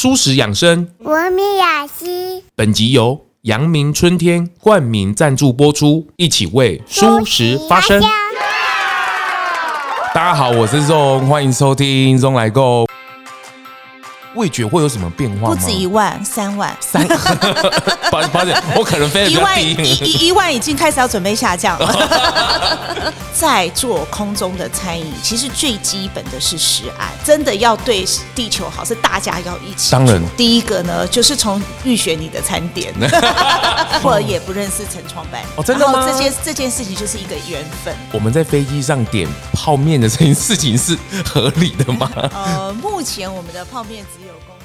[0.00, 2.42] 蔬食养生，文明雅集。
[2.56, 8.00] 本集由阳明春天冠名赞助播出，一起为舒食发声。
[10.14, 12.89] 大家好，我是 ZONG，欢迎收听咙来共。
[14.34, 15.54] 味觉会有什么变化吗？
[15.54, 17.06] 不止一万，三万，三。
[18.10, 19.28] 八八点，我可能飞。
[19.28, 19.72] 一万一
[20.04, 23.12] 一一万已经开始要准备下降了。
[23.32, 28.04] 在做空中的餐饮，其实最基本的是食安，真的要对
[28.34, 29.90] 地球好，是大家要一起。
[29.90, 32.92] 当然，第一个呢，就是从预选你的餐点，
[34.02, 35.40] 或者也不认识陈创办。
[35.56, 36.06] 哦，真的吗？
[36.06, 37.94] 这件这件事情就是一个缘分。
[38.12, 42.10] 我们在飞机上点泡面的这件事情是合理的吗？
[42.34, 44.59] 呃，目前我们的泡面只有功。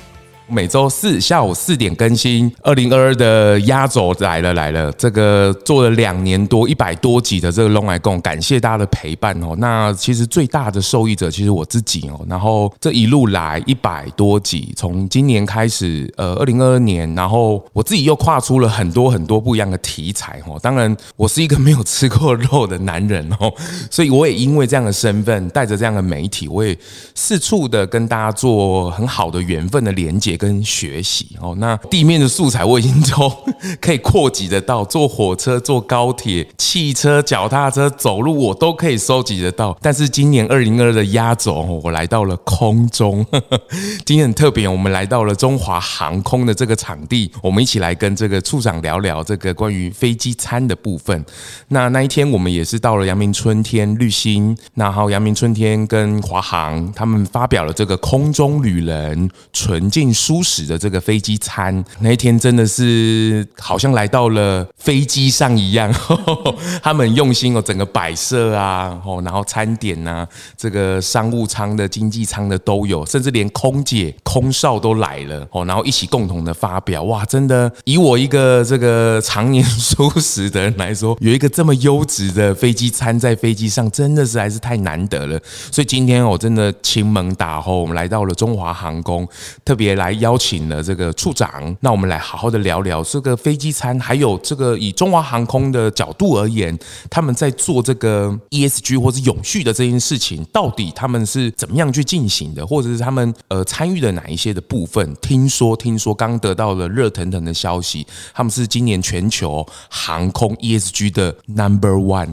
[0.48, 2.52] 每周四下午四点更新。
[2.62, 9.56] 二零二二的压轴来了来了，这个做了两年多一百多集的这个龙来共，感谢大家的陪伴哦。
[9.58, 12.24] 那其实最大的受益者其实我自己哦。
[12.30, 20.60] 然后这一路来一百多集，从今年开始，呃，二零二二年，然后我自己又跨出了很多很多不一样的题材哦。
[20.62, 23.52] 当然，我是一个没有吃过肉的男人哦，
[23.90, 26.78] 所以我也因为这样的身份，带着这样的媒体，我也
[27.16, 30.35] 四处的跟大家做很好的缘分的连接。
[30.38, 33.32] 跟学习哦，那地面的素材我已经都
[33.82, 39.78] 可以扩及得到，坐火车、坐高铁、汽车、脚踏车、走路，我都可以收集得到。
[39.82, 43.26] 但是今年二零二二的压轴，我来到了空中。
[44.06, 51.26] 今天很特别，我们来到了中华航空的这个场地，我们一起来跟这个处长聊聊这个关于飞机餐的部分。
[51.70, 65.94] 那那一天我们也是到了阳明春天绿星，然后阳明春天跟华航他们发表了这个空中旅人纯净舒食的这个飞机餐，那一天真的是好像来到了飞机上一样，
[66.82, 70.26] 他们用心哦，整个摆设啊，哦然后餐点呐，
[70.58, 85.40] 这个商务舱的、经济舱的都有，甚至连空姐、空少都来了哦，然后一起共同的发表，哇，真的以我一个这个常年舒食的人来说，有一个这么优质的飞机餐在飞机上，真的是还是太难得了。
[85.72, 89.28] 所以今天我真的亲门打后，我们来到了中华航空，
[89.64, 90.15] 特别来。
[90.16, 96.78] 邀请了这个处长，那我们来好好的聊聊这个飞机餐，还有这个以中华航空的角度而言，
[97.10, 105.14] 他们在做这个 ESG 或是永续的这件事情，到底他们是怎么样去进行的，或者是他们呃参与了哪一些的部分？
[105.22, 112.30] 听说听说刚得到了热腾腾的消息，他们是今年全球航空 ESG 的 Number One，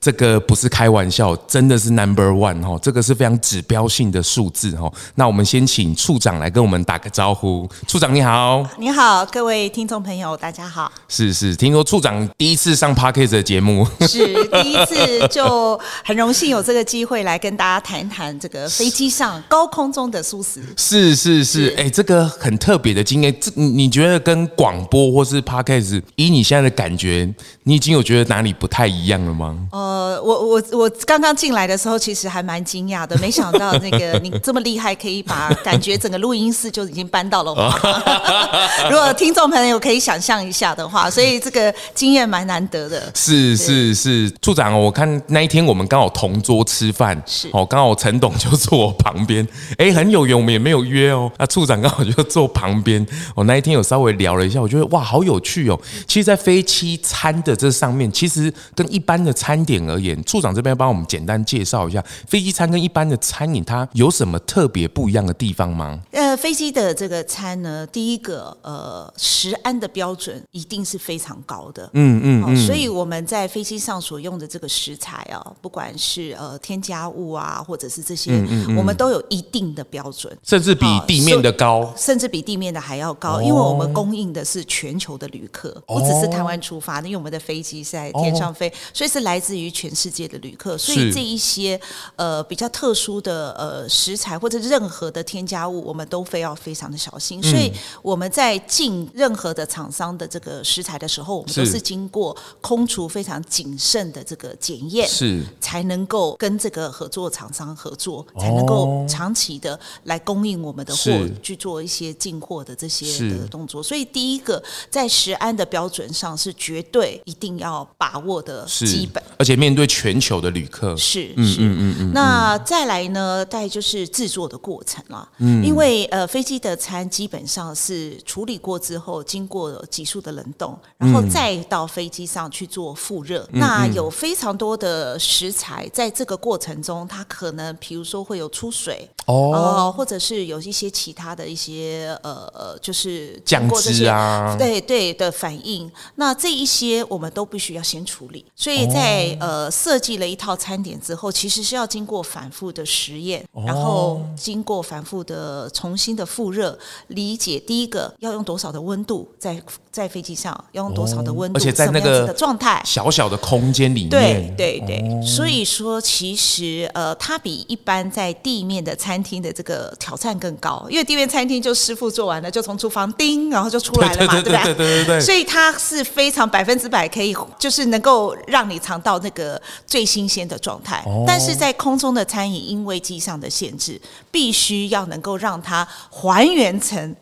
[0.00, 4.92] 这个不是开玩笑，真的是 Number One 哈，这个是非常指标性的数字哈。
[5.14, 6.79] 那我们先请处长来跟我们。
[6.84, 10.90] 打个招呼，处长你好，你好，各位听众朋友，大家好。
[11.08, 20.62] 是是，听说处长第一次上 parkase 的节目，是第一次，就很荣幸有这个机会来跟大家谈谈这个飞机上高空中的舒适。
[20.76, 27.28] 是是是，哎、欸，这个很特别的经验，这你觉得跟广播或是 parkase 以你现在的感觉，
[27.64, 29.56] 你已经有觉得哪里不太一样了吗？
[29.72, 36.69] 呃，我我我刚刚进来的时候，其实还蛮惊讶的，没想到那个你这么厉害，可以把感觉整个录音室。
[36.70, 38.02] 就已经搬到了华航。
[38.90, 43.10] 如果听众朋友可以想象一下的话， 所以这个经验蛮难得的。
[43.14, 49.46] 是是是，处长，我看那一天我们刚好同桌吃饭，是哦，刚好陈董就坐我旁边，
[49.78, 51.30] 哎，很有缘，我们也没有约哦。
[51.38, 53.04] 那处长刚好就坐旁边，
[53.34, 55.78] 我那一天有稍微聊了一下，我觉得哇，好有趣哦。
[56.06, 65.98] 其实，在飞机餐的这上面，其实跟一般的餐点而言，处长这边帮我们简单介绍一下飞机餐跟一般的餐饮它有什么特别不一样的地方吗？
[66.12, 91.80] 呃，飞机的这个餐呢，第一个呃，食安的标准一定是非常高的，嗯嗯，嗯，所以我们在飞机上所用的这个食材啊，不管是呃添加物啊，或者是这些，嗯嗯嗯，我们都有一定的标准，甚至比地面的高，甚至比地面的还要高，哦，因为我们供应的是全球的旅客，不只是台湾出发的，因为我们的飞机是在天上飞，哦，所以是来自于全世界的旅客，所以这一些
[92.16, 105.42] 呃比较特殊的呃食材或者任何的添加物，我们都非要非常的小心，所以我们在进任何的厂商的这个食材的时候，我们都是经过空厨非常谨慎的这个检验，是。
[105.60, 111.10] 才能够跟这个合作厂商合作，才能够长期的来供应我们的货，
[111.42, 113.82] 去做一些进货的这些的动作。
[113.82, 120.96] 所以第一个在食安的标准上是绝对一定要把握的基本，而且面对全球的旅客。
[120.96, 122.12] 是，嗯嗯嗯嗯。
[122.12, 126.26] 那再来呢，再就是制作的过程了，嗯，因为呃。
[126.30, 133.42] 飞机的餐基本上是处理过之后，经过急速的冷冻，然后再到飞机上去做复热。
[133.52, 145.90] 嗯、那有非常多的食材在这个过程中，它可能比如说会有出水哦、呃，或者是有一些其他的一些呃呃，就是经过啊，对对的反应。
[146.14, 148.46] 那这一些我们都必须要先处理。
[148.54, 156.78] 所以在、哦、呃设计了一套餐点之后，其实是要经过反复的实验，哦、然后经过反复的重新的复热，
[157.08, 162.82] 理解第一个要用多少的温度在在飞机上要用多少的温度，而且在那个的状态。
[162.84, 174.62] 小小的空间里面，对对对，哦、所以说其实呃它比一般在地面的餐厅的这个挑战更高，因为地面餐厅就师傅做完了就从厨房叮，然后就出来了嘛，对不对？
[174.64, 184.00] 对对对对对，所以它是非常百分之百可以，就是能够让你尝到那个最新鲜的状态，哦、但是在空中的餐饮因为机上的限制，
[184.30, 187.14] 必须要能够让它还原成。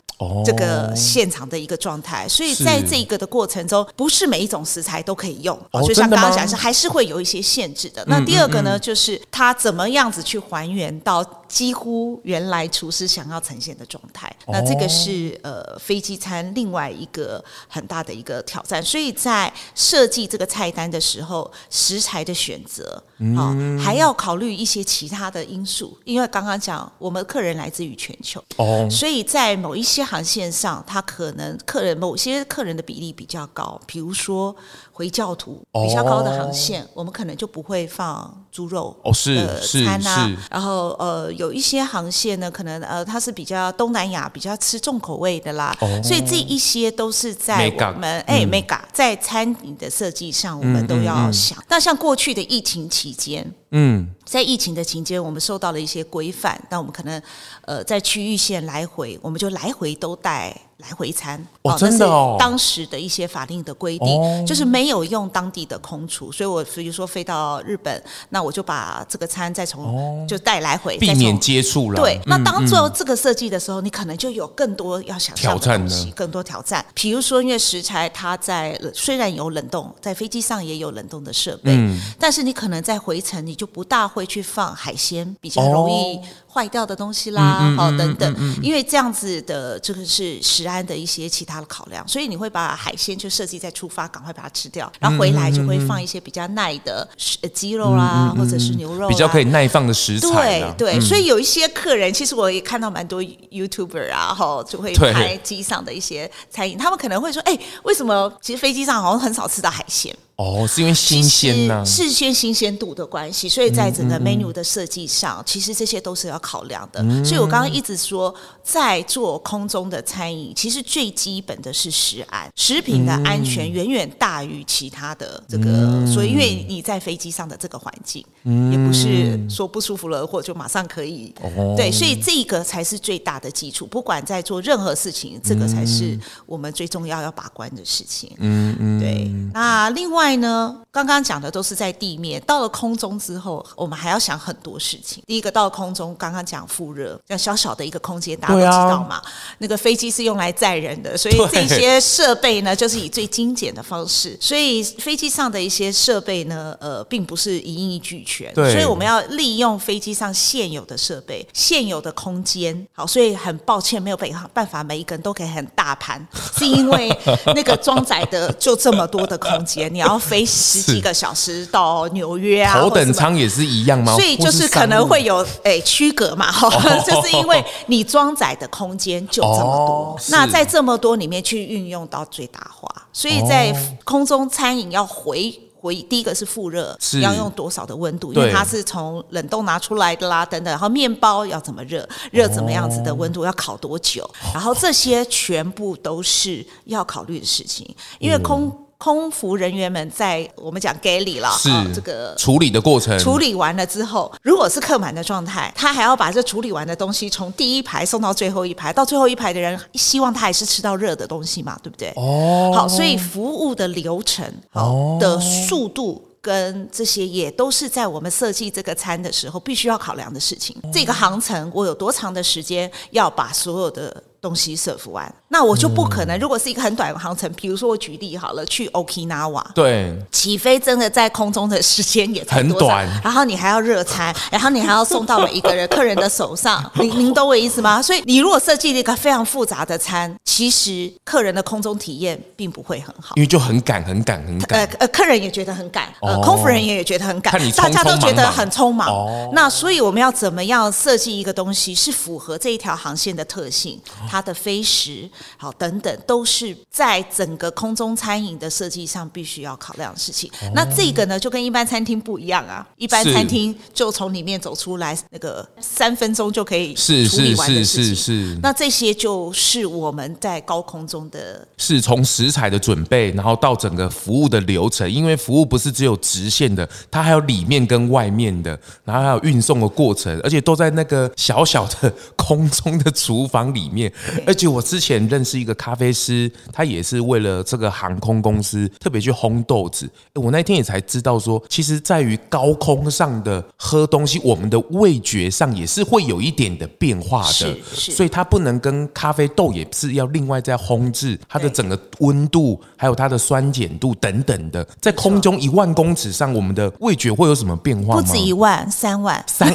[0.44, 5.56] 这个现场的一个状态，所以在这个的过程中，不是每一种食材都可以用，
[5.86, 8.04] 就像刚刚讲是，还是会有一些限制的。
[8.06, 14.34] 那第二个呢，就是它怎么样子去还原到几乎原来厨师想要呈现的状态。
[14.48, 18.82] 那这个是呃飞机餐另外一个很大的一个挑战。
[18.82, 23.00] 所以在设计这个菜单的时候，食材的选择
[23.36, 28.88] 啊，还要考虑一些其他的因素，因为刚刚讲我们客人来自于全球，哦。
[28.90, 30.07] 所以在某一些。
[30.08, 34.56] 航线上，他可能客人某些客人的比例比较高，比如说
[34.98, 40.26] 回教徒比较高的航线，哦、我们可能就不会放猪肉的餐啊。
[40.26, 51.56] 哦、然后呃，有一些航线呢，可能呃，它是比较东南亚比较吃重口味的啦，哦、所以这一些都是在我们哎，Mega 在餐饮的设计上，我们都要想。
[51.68, 54.12] 那、嗯嗯嗯、像过去的疫情期间，嗯。
[54.24, 57.22] 在疫情的期间，我们受到了一些规范，那我们可能，
[57.62, 61.46] 呃，在区域线来回，我们就来回都带来回餐。
[61.62, 62.36] 哦，真的哦。
[62.38, 72.00] 当时的一些法令的规定，哦、就是没有用当地的空厨，所以我比如说飞到日本，那我就把这个餐再从、哦、就带来回，避免接触了。
[72.00, 76.84] 对，那当做这个设计的时候，嗯、你可能就有更多要想象的东西，更多挑战。
[76.94, 84.08] 比如说，因为食材它在虽然有冷冻，在飞机上也有冷冻的设备，嗯、但是你可能在回程你就不大。
[84.08, 86.18] 会去放海鲜比较容易
[86.52, 97.06] 坏掉的东西啦，好、哦、等等，因为这样子的这个是食安的一些其他的考量，所以你会把海鲜就设计在出发，赶快把它吃掉，然后回来就会放一些比较耐的
[97.52, 100.74] 鸡肉啦，或者是牛肉，比较可以耐放的食材。
[100.76, 110.16] 对对，所以有一些客人，其实我也看到蛮多 YouTuber 啊，哈，就会拍机上的一些餐饮，他们可能会说，哎，为什么其实飞机上好像很少吃到海鲜？
[110.38, 117.02] 哦，是因为新鲜呢、啊，是先新鲜度的关系，所以在整个 menu 的设计上，嗯嗯嗯其实这些都是要考量的。
[117.02, 118.32] 嗯、所以我刚刚一直说，
[118.62, 125.64] 在做空中的餐饮，其实最基本的是食安，食品的安全远远大于其他的这个。
[125.64, 131.34] 嗯、所以，因为你在飞机上的这个环境，嗯、也不是说不舒服了，或者就马上可以。
[131.42, 133.84] 哦、对，所以这个才是最大的基础。
[133.84, 138.30] 不管在做任何事情，这个才是我们最重要要把关的事情。
[138.38, 139.28] 嗯嗯，对。
[139.52, 140.27] 那另外。
[140.36, 145.22] 呢，刚刚讲的都是在地面，到了空中之后，我们还要想很多事情。
[145.26, 149.16] 第一个，到了空中，刚刚讲复热，像小小的一个空间，大家都知道嘛。
[149.16, 149.22] 啊、
[149.58, 154.36] 那个飞机是用来载人的，所以这些设备呢，就是以最精简的方式。
[154.40, 158.52] 所以飞机上的一些设备呢，呃，并不是一应俱全。
[158.54, 162.86] 对所以我们要利用飞机上现有的设备、现有的空间。
[162.92, 164.16] 好，所以很抱歉，没有
[164.52, 166.26] 办法每一个人都可以很大盘，
[166.56, 167.08] 是因为
[167.54, 170.17] 那个装载的就这么多的空间，你要。
[170.18, 174.14] 飞十几个小时到纽约啊，头等舱也是一样吗？
[174.14, 176.68] 所以就是可能会有诶区隔嘛， 哈，
[177.00, 187.20] 就是因为你装载的空间就这么多，哦、那在这么多里面去运用到最大化，所以在空中餐饮要回回第一个是复热，是。
[187.20, 198.76] 要用多少的温度，因为它是从冷冻拿出来的啦，等等，然后面包要怎么热，热怎么样子的温度，要烤多久，然后这些全部都是要考虑的事情，因为空。
[198.98, 212.12] 空服人员们在我们讲 galley 了，是、哦、这个处理的过程，处理完了之后，如果是客满的状态，他还要把这处理完的东西从第一排送到最后一排，到最后一排的人希望他还是吃到热的东西嘛，对不对？
[212.16, 216.24] 哦，好，所以服务的流程，好、哦、的速度。
[216.40, 220.74] 跟这些也都是在我们设计这个餐的时候必须要考量的事情。
[220.92, 226.38] 这个航程我有多长的时间要把所有的东西 serve 完，那我就不可能。
[226.38, 238.00] 如果是一个很短的航程，比如说我举例好了，去 Okinawa，对，起飞真的在空中的时间也很短，然后你还要热餐， 然后你还要送到每一个人客人的手上， 您您懂我意思吗？
[238.00, 249.08] 所以你如果设计了一个非常复杂的餐，其实客人的空中体验并不会很好，因为就很赶很赶很赶，呃呃，客人也觉得很赶，呃，空服人员也觉得很赶，匆匆大家都觉得很匆忙。
[249.08, 254.00] 哦、那所以我们要怎么样设计一个东西是符合这一条航线的特性？
[254.28, 260.50] 它的飞时，好等等，都是在整个空中餐饮的设计上必须要考量的事情。
[260.60, 262.86] 哦、那这个呢，就跟一般餐厅不一样啊。
[262.98, 268.04] 一般餐厅就从里面走出来，那个三分钟就可以处理完的事情。
[268.04, 268.58] 是是是是是。
[268.62, 275.10] 那这些就是我们在高空中的，是从食材的准备，然后到整个服务的流程。
[275.10, 284.12] 因为服务不是只有直线的，它还有里面跟外面的，然后还有运送的过程，而且都在那个小小的 空中的厨房里面。
[284.46, 290.08] 而且我之前认识一个咖啡师，他也是为了这个航空公司特别去烘豆子。
[290.34, 297.76] 我那天也才知道说，其实在于高空上的喝东西，我们的味觉上也是会有一点的变化的。
[297.92, 304.84] 所以它不能跟咖啡豆也是要另外再烘制它的整个温度，还有它的酸碱度等等的。
[305.00, 308.20] 在空中一万公尺上，我们的味觉会有什么变化吗？
[308.20, 309.72] 不止一万，三万，三。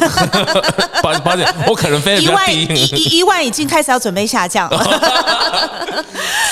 [1.01, 2.63] 八八点，我可能飞得比较低。
[2.63, 4.23] 一万一一,一万已经开始要准备。
[4.33, 4.79] 下降了，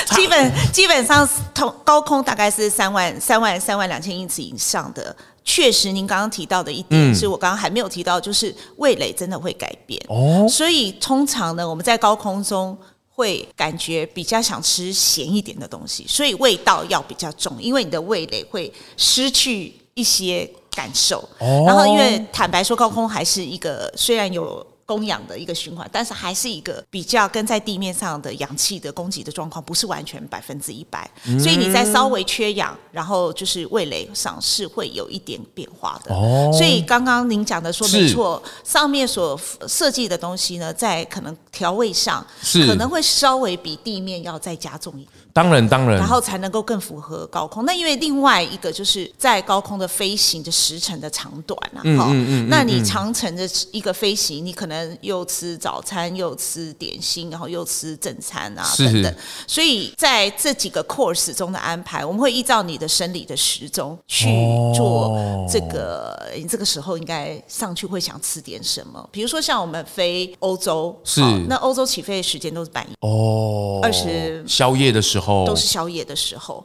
[0.14, 5.16] 基本基本上同高空大概是三万三万三万两千英尺以上的。
[5.44, 10.46] 确实，您刚刚提到的一点是我刚刚还没有提到，就是味蕾真的会改变哦。
[10.48, 12.78] 所以通常呢，我们在高空中
[13.22, 21.22] 会感觉比较想吃咸一点的东西，所以味道要比较重，因为你的味蕾会失去一些感受。
[21.38, 24.66] 然后，因为坦白说，高空还是一个虽然有。
[24.92, 36.14] 供氧的一个循环，但是还是一个比较跟在地面上的氧气的供给的状况不是完全百分之一百，所以你在稍微缺氧，然后就是味蕾上是会有一点变化的。
[36.14, 45.08] 哦，所以刚刚您讲的说没错，上面所设计的东西呢，在可能调味上是可能会稍微比地面要再加重一点。
[45.32, 47.64] 当然，当然，然后才能够更符合高空。
[47.64, 59.14] 那因为另外一个就是在高空的飞行的时程的长短啊，嗯嗯嗯，那你长程的一个飞行，你可能又吃早餐，又吃点心，然后又吃正餐啊等等。
[59.46, 64.28] 所以在这几个 course 中的安排，我们会依照你的生理的时钟去
[64.74, 65.18] 做
[65.50, 66.30] 这个。
[66.36, 69.08] 你这个时候应该上去会想吃点什么？
[69.10, 75.21] 比如说像我们飞欧洲，是那欧洲起飞的时间都是半夜哦，二十宵夜的时候。
[75.46, 76.64] 都是宵夜的时候，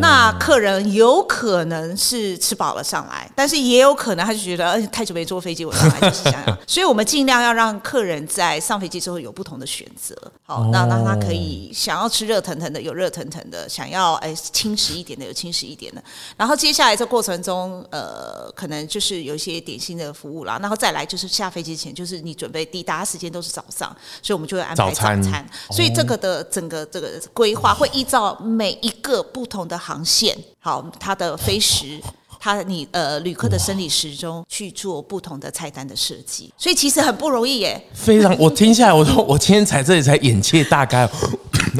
[0.00, 6.58] 那客人有可能是吃饱了上来，但是也有可能他就觉得，太久没坐飞机，我上来就是这样。
[6.66, 10.16] 所以我们尽量要让客人在上飞机之后有不同的选择。
[10.44, 16.02] 好，那让他可以想要吃热腾腾的，有热腾腾的；想要哎轻食一点的，有轻食一点的。
[16.36, 20.58] 然后接下来这过程中，呃，可能就是有一些点心的服务啦。
[20.62, 25.22] 然后再来就是下飞机前，就是你准备抵达时间都是早上，所以我们就会安排早餐。
[25.22, 27.88] 早餐所以这个的整个这个规划会。
[27.98, 32.00] 依照每一个不同的航线，好，它的飞时，
[32.38, 37.82] 它你呃旅客的生理时钟去做不同的菜单的设计，所以其实很不容易耶。
[37.92, 41.10] 非常，我听下来，我说我今天才这里才眼界大开。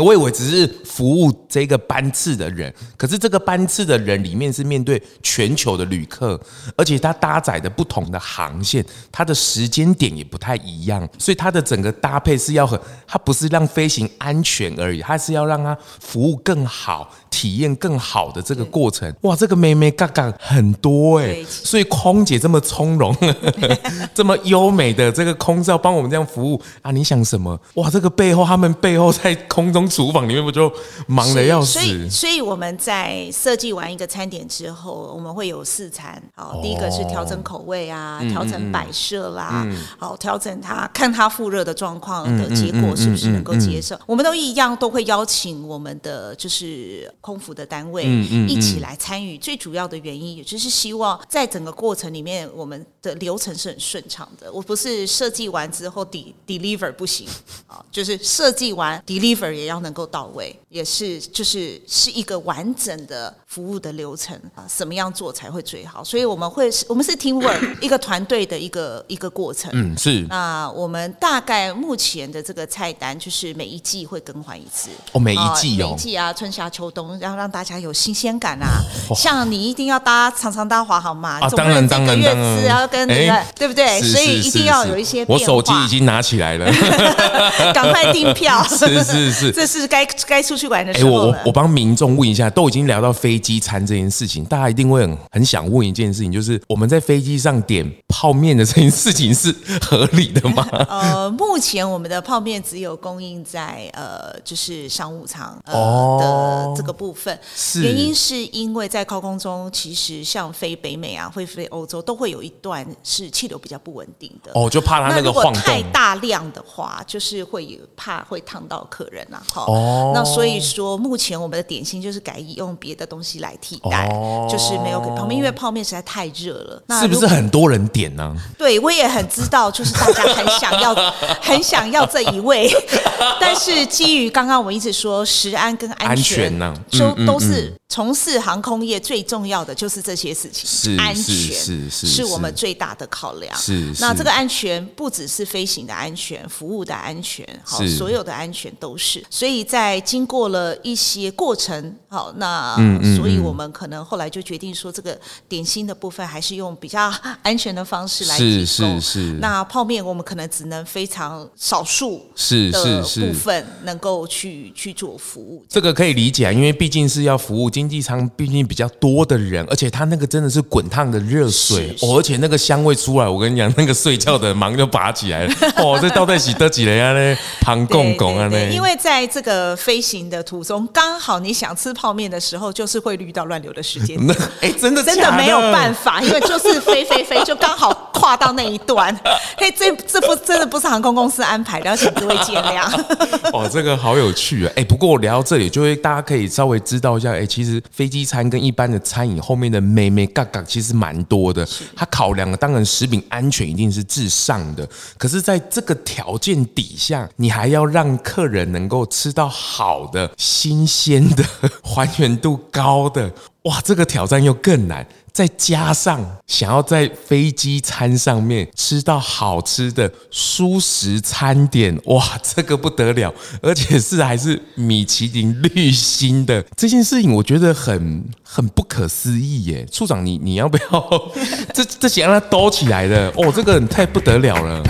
[0.02, 6.40] 我以为只是服务这个班次的人，可是这个班次的人里面是面对全球的旅客，
[6.76, 17.10] 而且它搭载的不同的航线，它的时间点也不太一样，所以它的整个搭配是要很，它不是让飞行安全而已，它是要让它服务更好。
[17.30, 23.14] 体验更好的这个过程，哇，这个妹妹嘎嘎很多哎，所以空姐这么从容，
[24.12, 27.56] 这么优美的这个空少帮我们这样服务啊，你想什么？
[27.74, 30.72] 哇，这个背后他们背后在空中厨房里面不就
[31.06, 31.78] 忙的要死？
[31.78, 36.20] 所以，所以我们在设计完一个餐点之后，我们会有四餐。
[36.34, 39.66] 好，第一个是调整口味啊，调整摆设啦，
[39.98, 43.98] 好，调整它看它复热的状况的结果是不是能够接受。
[44.06, 47.08] 我们都一样都会邀请我们的就是。
[47.20, 54.50] 空服的单位一起来参与，最主要的原因也就是希望在整个过程里面，我们的流程是很顺畅的。
[54.50, 57.28] 我不是设计完之后 de deliver 不行
[57.66, 66.02] 啊，就是设计完 deliver 也要能够到位，也是就是是一个完整的服务的流程啊，怎么样做才会最好？
[66.02, 69.70] 所以我们会是，我们是 teamwork 一个团队的一个一个过程。
[69.74, 70.26] 嗯，是。
[70.28, 74.88] 那我们大概目前的这个菜单就是每一季会更换一次。
[75.12, 78.82] 哦，每一季哦，每一季啊，春夏秋冬，然后让大家有新鲜感啊。
[79.14, 84.00] 像你一定要搭常常搭华航嘛，啊，当然当然当然，要跟那个对不对？
[84.00, 85.24] 所以一定要有一些。
[85.28, 86.66] 我手机已经拿起来了，
[87.74, 88.62] 赶快订票。
[88.64, 91.10] 是是是，这是该该出去玩的时候。
[91.10, 100.66] 我我帮民众问一下，都已经聊到飞机餐这件事情，大家一定会很很想问一件事情，就是我们在飞机上点泡面的这件事情是合理的吗？
[100.88, 114.52] 呃，目前我们的泡面只有供应在呃，就是商务舱呃的这个部分，是原因是因为在高空中，其实像飞北美啊，会飞欧洲，都会有一段是气流比较不稳定的。
[114.54, 115.62] 哦，就怕它那个晃动。
[115.62, 119.42] 太大量的话，就是会怕会烫到客人啊。
[119.52, 126.82] 哈，哦，那所以说目前我们的点心就是改用别的东西来替代，哦、就是没有给泡面，因为泡面实在太热了。
[126.86, 128.34] 那是不是很多人点呢？
[128.56, 130.94] 对，我也很知道，就是大家很想要，
[131.40, 132.70] 很想要这一位。
[133.40, 143.56] 但是基于刚刚我们一直说食安跟安全呢，都都是从事航空业最重要的就是这些事情，是安全是是是我们最大的考量。
[143.56, 149.24] 是那这个安全不只是飞行的安全，服务的安全，好，所有的安全都是。
[149.38, 152.74] 所以在经过了一些过程，好，那
[153.16, 155.16] 所以我们可能后来就决定说，这个
[155.48, 157.08] 点心的部分还是用比较
[157.40, 158.66] 安全的方式来提供。
[158.66, 159.20] 是是是。
[159.40, 165.64] 那泡面我们可能只能非常少数是是是部分能够去去做服务。
[165.68, 175.54] 这个可以理解啊，因为毕竟是要服务经济舱，毕竟比较多的人，而且他那个真的是滚烫的热水，哦而且那个香味出来，我跟你讲，那个睡觉的忙就拔起来了。
[175.76, 178.72] 哦，这倒在洗得起来呀嘞，旁公公啊嘞。
[178.74, 184.18] 因为在这个飞行的途中，刚好你想吃泡面的时候，就是会遇到乱流的时间。
[184.60, 189.14] 哎，真的真的没有办法，因为就是飞飞飞，就刚好跨到那一段。
[189.56, 192.88] 嘿，这这不真的不是航空公司安排的，要请各位见谅。
[193.52, 194.72] 哦，这个好有趣啊！
[194.76, 201.66] 哎，不过我聊到这里，就会大家可以稍微知道一下，哎，其实飞机餐跟一般的餐饮后面的妹妹嘎嘎其实蛮多的。
[201.94, 211.44] 它考量的当然食品安全一定是至上的，可是在这个条件底下，你还要让客人能够吃到好的、新鲜的、
[211.82, 213.32] 还原度高的，
[213.62, 215.04] 哇，这个挑战又更难。
[215.32, 229.84] 再加上想要在飞机餐上面吃到好吃的舒食餐点，哇，这个不得了，而且是还是米其林绿星的这件事情，我觉得很很不可思议耶。
[229.92, 231.32] 处长你，你你要不要
[231.74, 233.52] 这这些让它兜起来的哦？
[233.54, 234.82] 这个太不得了了。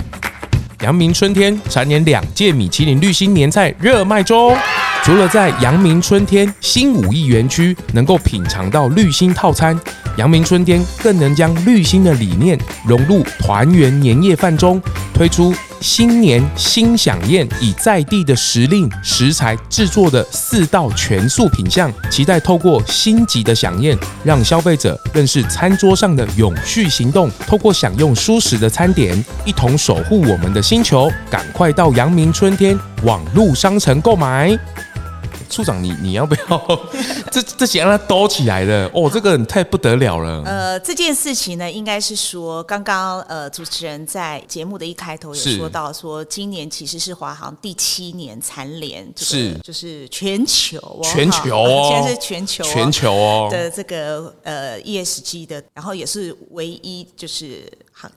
[0.81, 4.55] 阳明春天蝉联两届米其林绿星年菜热卖中。
[5.03, 9.77] 除了在阳明春天新五亿园区能够品尝到绿星套餐，
[10.19, 14.81] 阳明春天更能将绿心的理念融入团圆年夜饭中，
[15.13, 31.09] 推出新年新享宴，以在地的时令食材制作的四道全素品项，期待透过星级的享宴，让消费者认识餐桌上的永续行动，透过享用舒适的餐点，一同守护我们的星球。
[31.29, 34.59] 赶快到阳明春天网路商城购买。
[35.49, 36.79] 处长，你你要不要
[37.31, 39.09] 这这些让它兜起来的哦？
[39.11, 40.43] 这个太不得了了。
[40.45, 57.67] 呃，这件事情呢，应该是说，刚刚呃，主持人在节目的一开头有说到，说今年其实是华航第七年蝉联，是就是全球哦，全球哦， 现在是全球全球哦的这个呃 ESG 的，然后也是唯一就是。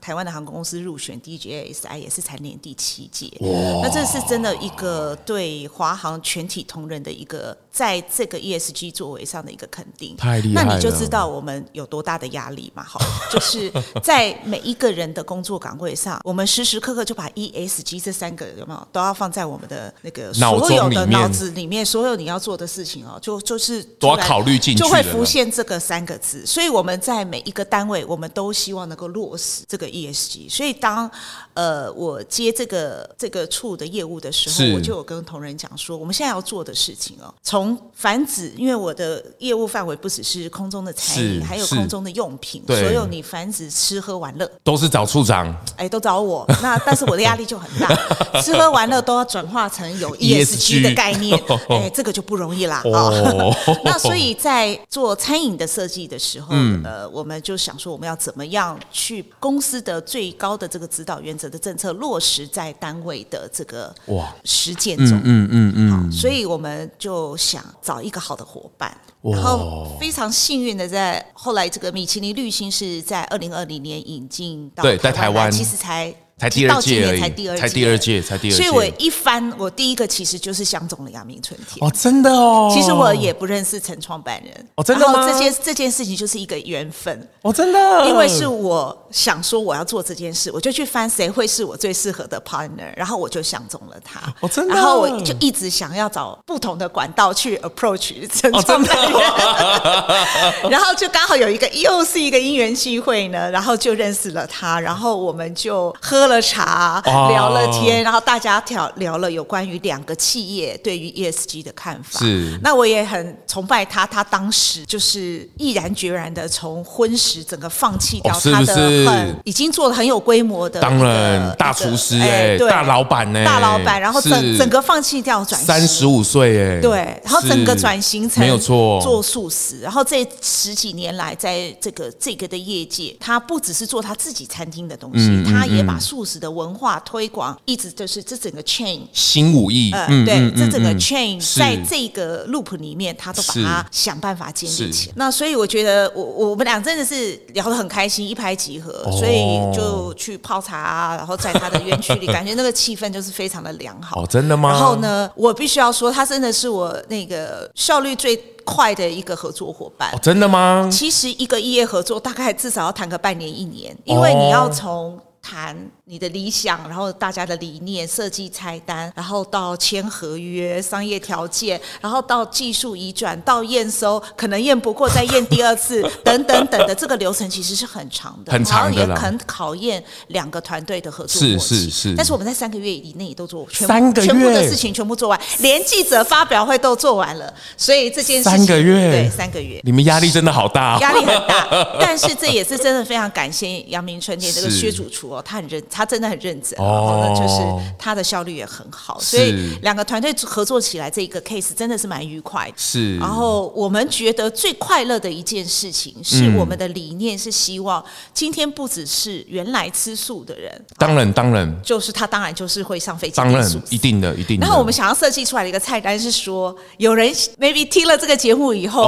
[0.00, 3.48] 台湾的航空公司入选 DJSI 也是蝉联第七届，哇
[3.82, 10.16] 那这是真的一个对华航全体同仁的一个在这个 ESG 作为上的一个肯定。
[10.16, 10.68] 太厉害了！
[10.68, 12.84] 那你就知道我们有多大的压力嘛？
[12.84, 13.00] 好，
[13.32, 26.46] 就是在每一个人的工作岗位上，我们时时刻刻就把 ESG 这三个有没有都要放在我们的那个所有的脑子里面，所有你要做的事情哦，就就是都要考虑进去，就会浮现这个三个字。
[26.46, 29.64] 所以我们在每一个单位，我们都希望能够落实。
[29.72, 31.10] 这个 ESG，所以当
[31.54, 44.46] 呃我接这个这个处的业务的时候，我就有跟同仁讲说，我们现在要做的事情哦，从繁殖，因为我的业务范围不只是空中的餐饮，还有空中的用品，所有你繁殖吃喝玩乐。
[44.62, 46.44] 都是找处长，哎，都找我。
[46.62, 47.88] 那但是我的压力就很大，
[48.42, 51.34] 吃喝玩乐都要转化成有 ESG 的概念，
[51.70, 52.82] 哎，这个就不容易啦。
[52.84, 53.56] 哦，
[53.86, 64.34] 那所以在做餐饮的设计的时候，嗯、呃，我们就想说我们要怎么样去公司的最高的这个指导原则的政策落实在单位的这个哇。
[64.44, 76.12] 实践中，嗯嗯嗯，好，所以我们就想找一个好的伙伴，然后非常幸运的在后来这个米其林绿星是在二零二零年引进到对，在台湾其实才。
[76.42, 78.56] 才第二届而已，才第二届，才第二届，才第二届。
[78.56, 81.86] 所以我一翻，我第一个其实就是相中了阳明春天。
[81.86, 82.68] 哦，真的哦。
[82.74, 84.52] 其实我也不认识陈创办人。
[84.74, 85.24] 哦，真的吗？
[85.24, 87.28] 这件这件事情就是一个缘分。
[87.42, 88.08] 哦，真的。
[88.08, 94.20] 因为是我想说我要做这件事，我就去翻谁会是我最适合的 partner，然后我就相中了他。
[94.40, 94.74] 哦，真的。
[94.74, 99.12] 然后我就一直想要找不同的管道去 approach 陈创办人。
[99.14, 107.02] 哦、 然后就刚好有一个又是一个因缘机会呢，然后就认识了他，然后我们就喝了茶。
[107.02, 112.20] 聊了天，然后大家聊聊了有关于两个企业对于 ESG 的看法。
[112.20, 118.74] 是，那我也很崇拜他，他当时就是毅然决然的从婚食整个放弃掉他的
[119.06, 129.00] 很已经做的很有规模的，当然大厨师哎，大老板呢，大老板，然后整整个放弃掉转型，三十五岁哎，对，然后整个转型成没有错。
[129.02, 137.00] 做素食，然后这十几年来在这个这个的业界，他不只是做他自己餐厅的东西，他也把素食的文化。
[137.06, 145.14] 推广一直就是这整个 chain 新武艺，呃，嗯、对，嗯、这整个 chain 在这个 loop 里面，他都把它想办法建立起来。
[145.16, 149.42] 那所以我觉得我我们俩真的是聊得很开心，一拍即合，哦、所以
[149.74, 154.22] 就去泡茶啊，然后在他的园区里，感觉那个气氛就是非常的良好。
[154.22, 154.70] 哦，真的吗？
[154.70, 160.10] 然后呢，我必须要说，他真的是我那个效率最快的一个合作伙伴。
[160.12, 160.88] 哦，真的吗？
[160.92, 165.76] 其实一个异业合作大概至少要谈个半年一年，因为你要从谈。
[166.12, 181.40] 你的理想，然后大家的理念，设计菜单，然后到签合约、商业条件，然后到技术移转，到验收，可能验不过再验第二次， 等等等的这个流程其实是很长的，很长的，也很考验两个团队的合作。
[181.40, 182.14] 是是是。
[182.14, 191.66] 但是我们在三个月以内都做全三个月全部的事情全部做完，连记者发表会都做完了，所以这件事情三个月对三个月，你们压力真的好大，压力很大。
[191.98, 195.82] 但是这也是真的非常感谢阳明春天这个 薛主厨哦，他很认。
[195.90, 202.74] 他真的很认真，然后呢，就是他的效率也很好，所以两个团队合作起来，这一个 case 真的是蛮愉快的。
[202.76, 214.66] 是，然后我们觉得最快乐的一件事情，是我们的理念是希望今天不只是原来吃素的人，当然当然，就是他当然就是会上飞机，当然一定的一定的。
[214.66, 219.02] 然后我们想要设计出来的一个菜单是说，有人 maybe 听了这个节目以后，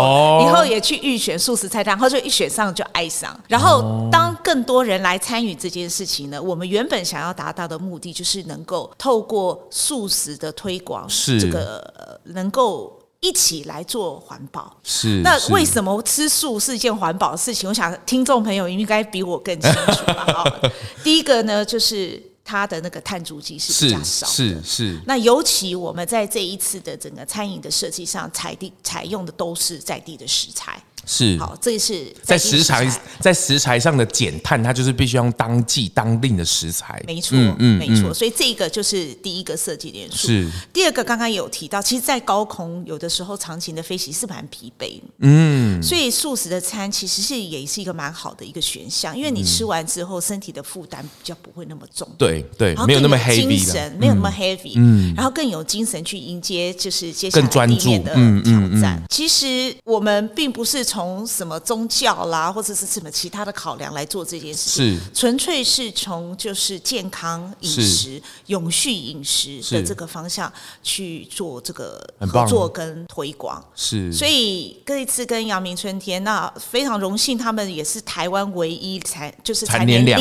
[0.44, 3.38] 以后也去预选素食菜单，然后就一选上就爱上。
[3.48, 14.77] 然后当更多人来参与这件事情呢，我们原本想要达到的目的就是能够透过素食的推广，是这个能够一起来做环保。
[14.83, 17.69] 是那为什么吃素是一件环保的事情？
[17.69, 20.45] 我想听众朋友应该比我更清楚吧。
[21.05, 24.99] 第一个呢，就是它的那个碳足迹是比较少的，是是。
[25.07, 30.83] 那尤其我们在这一次的整个餐饮的设计上，采地采用的都是在地的食材。
[31.07, 37.03] 是好，这是在食材在食材上的减碳，它就是必须用当季当令的食材。
[37.07, 38.14] 没错，嗯嗯，没错。
[38.14, 40.29] 所以这个就是第一个设计元素。
[40.29, 45.01] 是第二个，刚刚有提到，其实，在高空有的时候长期的飞行是蛮疲惫。
[45.19, 52.09] 嗯，所以素食的餐其实是也是一个蛮好的一个选项，因为你吃完之后身体的负担比较不会那么重。
[52.17, 59.03] 对对，没有那么 heavy，精神没有那么 heavy，嗯，然后更有精神去迎接就是接下来里面的挑战。
[59.11, 60.83] 其实我们并不是。
[60.94, 65.00] 从什么宗教啦，或者是什么其他的考量来做这件事情，是。
[65.12, 70.52] 纯粹是从就是健康饮食、永续饮食的这个方向
[70.85, 73.61] 去做这个合作跟推广。
[73.74, 80.20] 是，所以这一次跟阳明春天，那非常荣幸，他们也是台湾唯一才就是蝉联两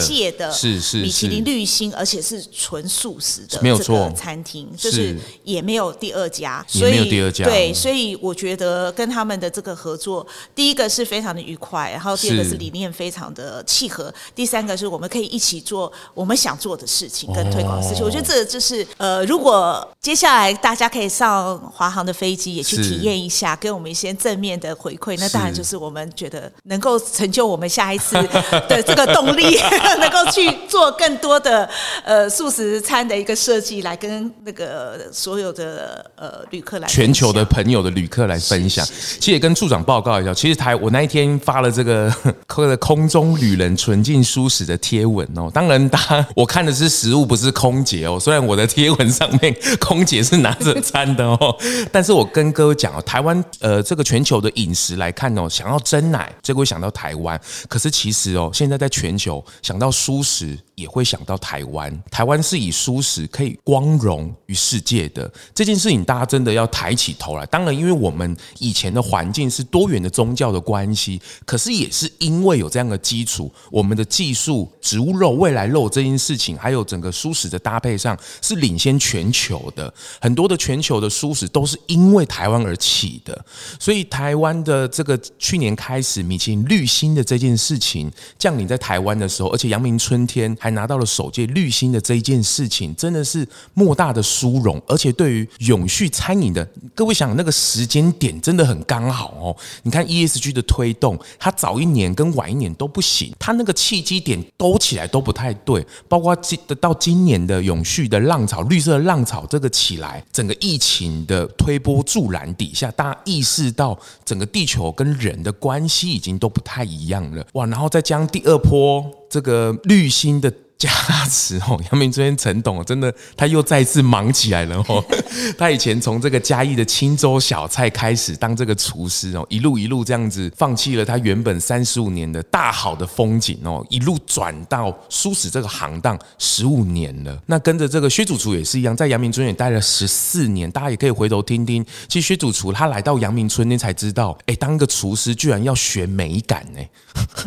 [0.00, 7.44] 届的，是是米其林绿星，而且是纯素食的这个餐厅，就是也没有第二家，所以没有第二家。
[7.44, 10.13] 对，所以我觉得跟他们的这个合作。
[10.54, 18.02] 第一个是非常的愉快，然后第二个是理念非常的契合，第三个是我们可以一起做我们想做的事情跟推广的事情。
[18.02, 28.14] 哦、我觉得这就是呃，如果接下来大家可以上华航的飞机也去体验一下，给我们一些正面的回馈，那当然就是我们觉得能够成就我们下一次
[28.68, 29.58] 的这个动力，
[29.98, 31.68] 能够去做更多的
[32.04, 38.84] 呃素食餐的一个设计，来跟那个所有的呃旅客来全球的朋友的旅客来分享。
[38.84, 40.03] 其实也跟处长报。
[40.04, 42.14] 告一下，其实台我那一天发了这个
[42.46, 45.50] 空 空中旅人纯净舒适的贴文哦。
[45.52, 48.20] 当然，大家我看的是食物，不是空姐哦。
[48.20, 51.56] 虽然我的贴文上面空姐是拿着餐的哦，
[51.90, 57.40] 但是我跟各位讲哦，台湾呃这个全球的饮食来看哦，想要真奶，这个会想到台湾。
[57.68, 61.90] 可是其实哦，现在在全球想到舒适，也会想到台湾。
[62.10, 67.46] 台湾是以舒适可以光荣于世界的这件事情，大家真的要抬起头来。
[67.46, 79.92] 当然，因为我们以前的环境是多元的宗教的关系，可是也是因为有这样的基础，我们的技术、植物肉、未来肉这件事情，还有整个蔬食的搭配上是领先全球的。
[80.20, 83.44] 很多的全球的蔬食都是因为台湾而起的，
[83.78, 94.80] 所以台湾的这个去年开始米其林绿星的这件事情降临在台湾的时候，而且阳明春天还拿到了首届绿星的这一件事情，真的是莫大的殊荣。
[94.86, 99.56] 而且对于永续餐饮的各位想，那个时间点真的很刚好哦。
[99.84, 105.86] 你看 ESG 的推动，它早一年跟晚一年都不行，它那个契机点兜起来都不太对。
[106.08, 117.66] 包括今到今年的永续的浪潮、绿色浪潮这个起来，整个疫情的推波助澜底下，大家意识到整个地球跟人的关系已经都不太一样了哇。
[117.66, 120.52] 然后再将第二波这个绿星的。
[120.76, 120.90] 加
[121.30, 125.02] 持哦， 阳明春天陈董真的，他又再次忙起来了哦。
[125.56, 137.38] 他以前从这个嘉义的青州小菜开始当这个厨师哦，一路一路这样子放弃了他原本三十五年的大好的风景哦，一路转到蔬食这个行当十五年了。
[137.46, 140.70] 那跟着这个薛主厨也是一样，在阳明春天也待了十四年。
[140.70, 146.80] 大家也可以回头听听，其实薛主厨他来到阳明春天才知道，哎，当个厨师居然要学美感呢。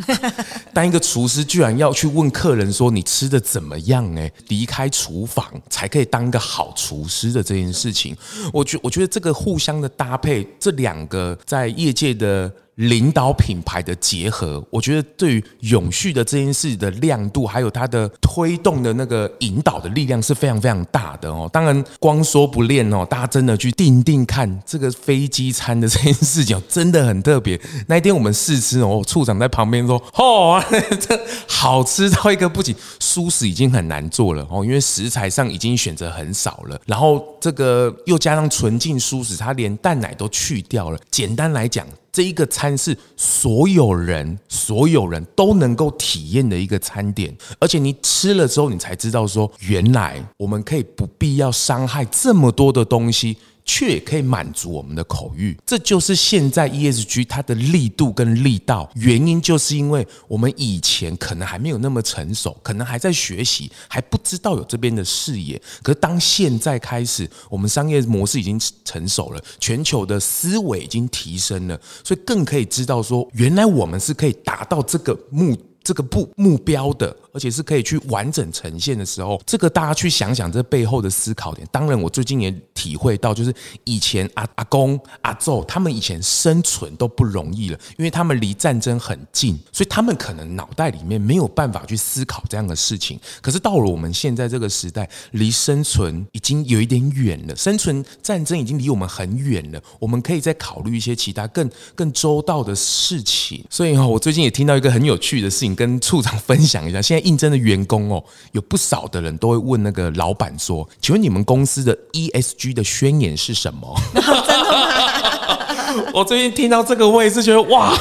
[0.73, 4.15] 当一个厨师居然要去问客人说，你吃吃的怎么样？
[4.15, 8.15] 哎，离开厨房才可以当个好厨师的这件事情，
[8.53, 12.53] 我觉我觉得这个互相的搭配，这两个在业界的。
[12.77, 21.49] 领导品牌的结合，我觉得对于永续的这件事的亮度，还有它的推动的那个引导的力量是非常非常大的哦。
[21.51, 27.59] 当然，光说不练哦，大家真的去定定看这个飞机餐的这件事情，真的很特别。
[27.87, 30.63] 那一天我们试吃哦，处长在旁边说：“哦，
[30.99, 40.99] 这 好吃到一个不行，蔬食已经很难做了哦，因为食材上已经选择很少了，然后这个又加上纯净蔬食，它连蛋奶都去掉了。
[41.09, 53.37] 简单来讲。”这一个餐是所有人所有人都能够体验的一个餐点，而且你吃了之后，你才知道说，原来我们可以不必要伤害这么多的东西。
[53.67, 58.89] 却也可以满足我们的口欲，这就是现在 ESG 它的力度跟力道。
[58.95, 65.61] 原因就是因为我们以前可能还没有那么成熟，可能还在学习，还不知道有这边的视野。
[65.83, 75.53] 可是当现在开始，我们商业模式已经成熟了，全球的思维已经提升了，所以更可以知道说，原来我们是可以达到这个目
[75.87, 77.15] 这个不目标的。
[77.33, 81.67] 而且是可以去完整呈现的时候，这个大家去想想这背后的思考点。
[81.71, 93.19] 当然，我最近也体会到，就是以前阿阿公阿祖他们以前生存都不容易了，因为他们离战争很近，所以他们可能脑袋里面没有办法去思考这样的事情。
[93.39, 103.63] 可是到了我们现在这个时代，离生存已经有一点远了，生存战争已经离我们很远了，我们可以再考虑一些其他更更周到的事情。
[103.69, 106.99] 所以哈，我最近也听到一个很有趣的事情，跟处长分享一下。
[106.99, 107.27] 现在。
[107.27, 116.05] 应征的员工哦，有不少的人都会问那个老板说：“请问你们公司的 ESG 的宣言是什么？”真的吗？
[116.13, 117.93] 我最近听到这个，我也是觉得哇，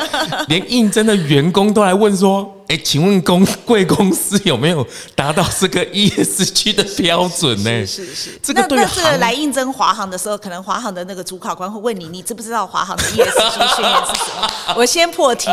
[0.48, 2.50] 连应征的员工都来问说。
[2.66, 7.86] 哎，请问公贵公司有没有达到这个 ESG 的标准呢？
[7.86, 8.40] 是是，是。
[8.42, 13.12] 这个对那那这个来应征华航的时候，可能华航的那个主考官会问你，你知不知道华航的 ESG
[13.76, 14.74] 宣言是什么？
[14.78, 15.50] 我先破题，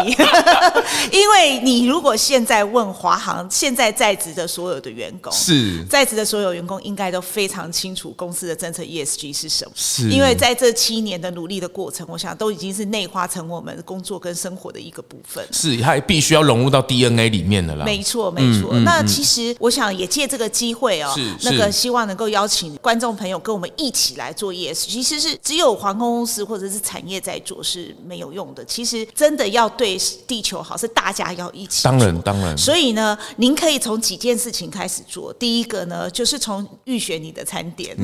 [1.12, 9.72] 因为你如果现在问华航现在在职的所有的员工，是在职的所有员工应该都非常清楚公司的政策 ESG 是什么。
[9.74, 15.44] 是，因为在这七年的努力的过程，我想都已经是内化成我们工作跟生活的一个部分。
[15.52, 16.80] 是，它必须要融入到。
[16.92, 18.72] DNA 里面的啦，没错没错。
[18.74, 24.88] 嗯嗯、那其实我想也借这个机会哦，那个希望能够邀请观众朋友跟我们一起来做 ESG。
[24.90, 28.66] 其实是只有航空公司或者是产业在做是没有用的。
[28.66, 31.84] 其实真的要对地球好，是大家要一起。
[31.84, 32.58] 当然当然。
[32.58, 35.32] 所以呢，您可以从几件事情开始做。
[35.34, 37.96] 第一个呢，就是从预选你的餐点，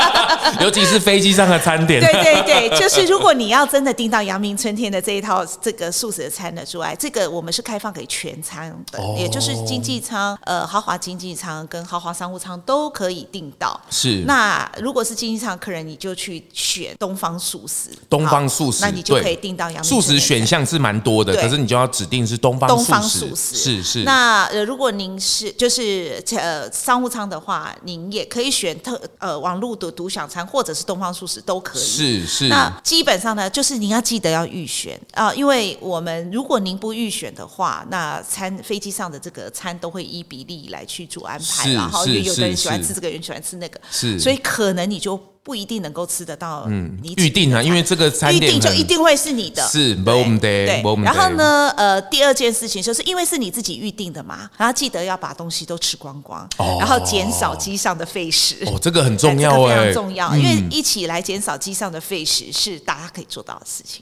[0.62, 2.00] 尤其是飞机上的餐点。
[2.00, 8.20] 对对对，就是如果你要真的订到阳明春天的这一套这个素食的餐的之外，这个我们是开放给全。
[8.30, 13.80] 全舱的，也就是经济舱、呃豪华经济舱跟豪华商务舱都可以订到。
[13.90, 14.22] 是。
[14.26, 17.90] 那如果是经济舱客人，你就去选东方素食。
[18.10, 23.54] 东方素食，那你就可以订到阳明素食选项是蛮多的，可是你就要指定是东方东方素食。
[23.54, 24.02] 是是。
[24.02, 31.82] 那呃，如果您是就是呃商务舱的话，您也可以选特呃网络的独享餐，或者是东方素食都可以。
[31.82, 32.48] 是是。
[32.48, 45.18] 那基本上呢，就是您要记得要预选啊，因为我们如果您不预选的话，那餐飞机上的这个餐都会依比例来去做安排，然后有的人喜欢吃这个，有人喜欢吃那个，是，所以可能你就。
[45.50, 51.02] 不一定能够吃得到，嗯，你预定啊，因为这个餐点预定就一定会是你的，是，对，对。
[51.02, 58.64] 然后呢，呃，第二件事情就是因为是你自己预定的嘛，然后记得要把东西都吃光光，然后减少机上的废食。
[58.66, 64.00] 哦，这个很重要，非常重要，因为一起来减少机上的废食是大家可以做到的事情。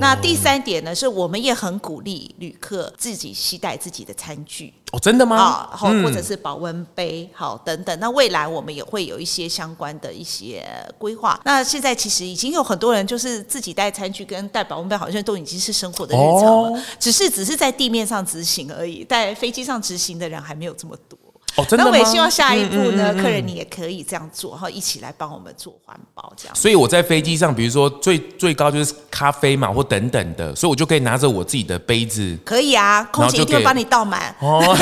[0.00, 4.72] 那第三点呢，是我们也很鼓励旅客自己携带自己的餐具。
[4.96, 5.68] 哦，真的吗？
[5.70, 8.00] 好，或者是保温杯，好，等等。
[8.00, 11.38] 那未来我们也会有一些相关的一些规划。
[11.44, 16.70] 那现在其实已经有很多人就是自己带餐具跟带保温杯，好像都已经是生活的日常了。
[16.70, 21.18] 哦、只是只是在地面上执行而已，在飞机上执行的人还没有这么多。
[21.56, 21.84] 哦，真的？
[21.84, 26.54] 那我也希望下一步呢，嗯嗯嗯、客人你也可以这样做，然后一起来帮我们做环保这样。
[26.54, 32.36] 所以我在飞机上，比如说最最高就是咖啡嘛，或等等的，所以我就可以拿着我自己的杯子。
[32.44, 34.34] 可以啊，空姐一定会帮你倒满。
[34.40, 34.76] 哦。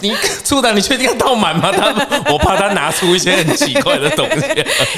[0.00, 0.12] 你
[0.44, 1.70] 处长，你确定要倒满吗？
[1.70, 1.92] 他
[2.32, 4.40] 我怕他拿出一些很奇怪的东西。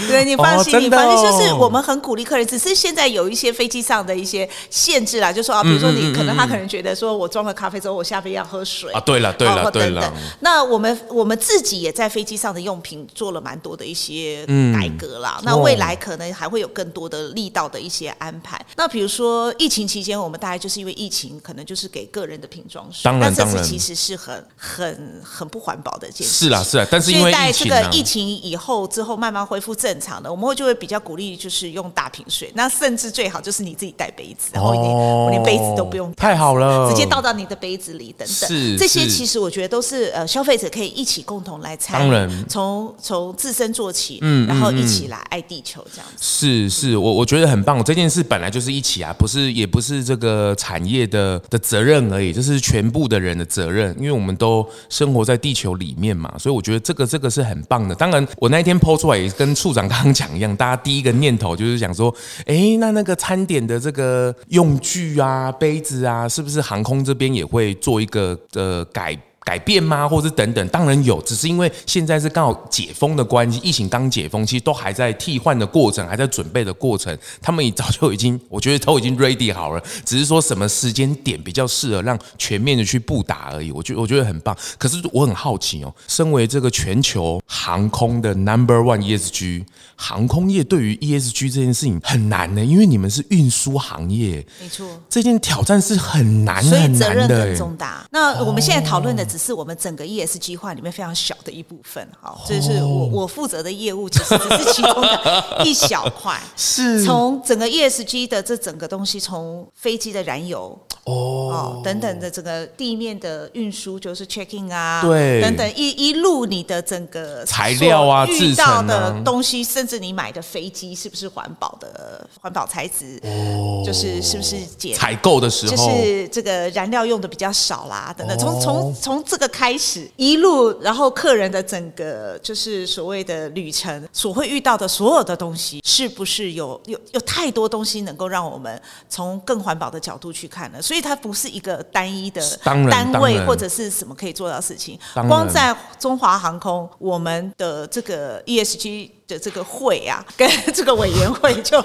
[0.09, 9.01] 对，你放心，你放心，就是我们很鼓励客人，只是现在有一些飞机上的一些限制啦，就说啊，比如说你可能他可能觉得说我装了咖啡之后，我下飞机要喝水啊。
[9.01, 10.13] 对了，对了，对了。
[10.41, 15.37] 那我们我们自己也在飞机上的用品做了蛮多的一些改革啦。
[15.41, 18.57] 嗯、那未来可能还会有更多的力道的一些安排。
[18.57, 24.85] 哦、那比如说疫情期间，我们大概就是因为疫情，可能就是给个人的瓶装水，当然，当然，其实是很很。
[24.85, 26.47] 很很不环保的一件事。
[26.47, 32.53] 是啦，是啦，但是因为在这个疫情以后之后慢慢恢复正常的，我们会就会比较鼓励，就是用大瓶水。
[32.55, 38.49] 那甚至最好就是你自己带杯子，然后我连杯子都不用，太好了，直接倒到你的杯子里等等。
[38.49, 46.23] 是这些其实我觉得都是呃消费者可以一起共同来参与，当然从从自身做起，嗯，然后一起来爱地球这样子。
[46.23, 47.83] 是是，我我觉得很棒。
[47.83, 55.65] 这件事本来就是一起啊，不是也不是这个产业的的责任而已，这是全部的人的责任，因为我们都生活在地球。
[55.75, 57.95] 里面嘛，所以我觉得这个这个是很棒的。
[57.97, 62.15] 当然，我那一天 po 出来也跟处长刚刚讲一样，大家第一个念头就是想说，
[62.47, 69.19] 哎，那那个餐点的这个用具啊、杯子啊，是不是航空这边也会做一个呃改？
[69.45, 70.09] 改变吗？
[70.09, 77.17] 或者是等等，当然有，只是因为现在是刚好解封的关系，疫情刚解封，其实都还在替换的过程，还在准备的过程。
[77.43, 83.71] 他们也早就已经， 我觉得都已经 ready 好了，只是说什么时间点比较适合让全面的去布达而已。
[83.71, 84.57] 我觉我觉得很棒。
[84.79, 98.07] 可是我很好奇哦，身为这个全球航空的 number one ESG，航空业对于 ESG 这件事情很难呢，因为你们是运输行业，没错，这件挑战是很难很难的，很重大。
[98.11, 99.23] 那我们现在讨论的。
[99.35, 106.41] 只是我们整个 ESG 化里面非常小的一部分，哈，这是我我负责的业务，其实只是其中的一小块。
[106.57, 129.25] 是，从整个 ESG 的这整个东西，从飞机的燃油哦等等的整个地面的运输，就是 checking 啊，对，等等一一路你的整个材料啊，遇到的东西，甚至你买的飞机是不是环保的环保材质，哦，就是是不是减采购的时候，就是这个燃料用的比较少啦，等等，从从从。
[129.27, 140.81] 这个开始一路，然后客人的整个就是所谓的旅程所会遇到的所有的东西，是不是有有有太多东西能够让我们从更环保的角度去看呢？
[140.81, 144.99] 所以它不是一个单一的单位或者是什么可以做到的事情。
[145.29, 151.79] 光在中华航空，我们的这个 ESG 的这个会啊，跟这个委员会就，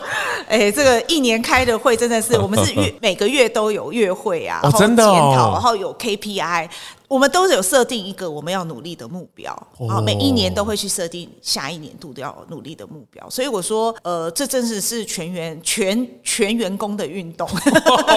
[0.48, 6.70] 哎，这个一年开的会真的是，我们是月 每个月都有月会啊，然后检讨，然后有 KPI。
[7.10, 9.52] 我们都有设定一个我们要努力的目标，
[9.90, 13.28] 啊，每一年都会去设定下一年度都要努力的目标。
[13.32, 17.50] 所以我说，呃，这真的是全员全全员工的运动。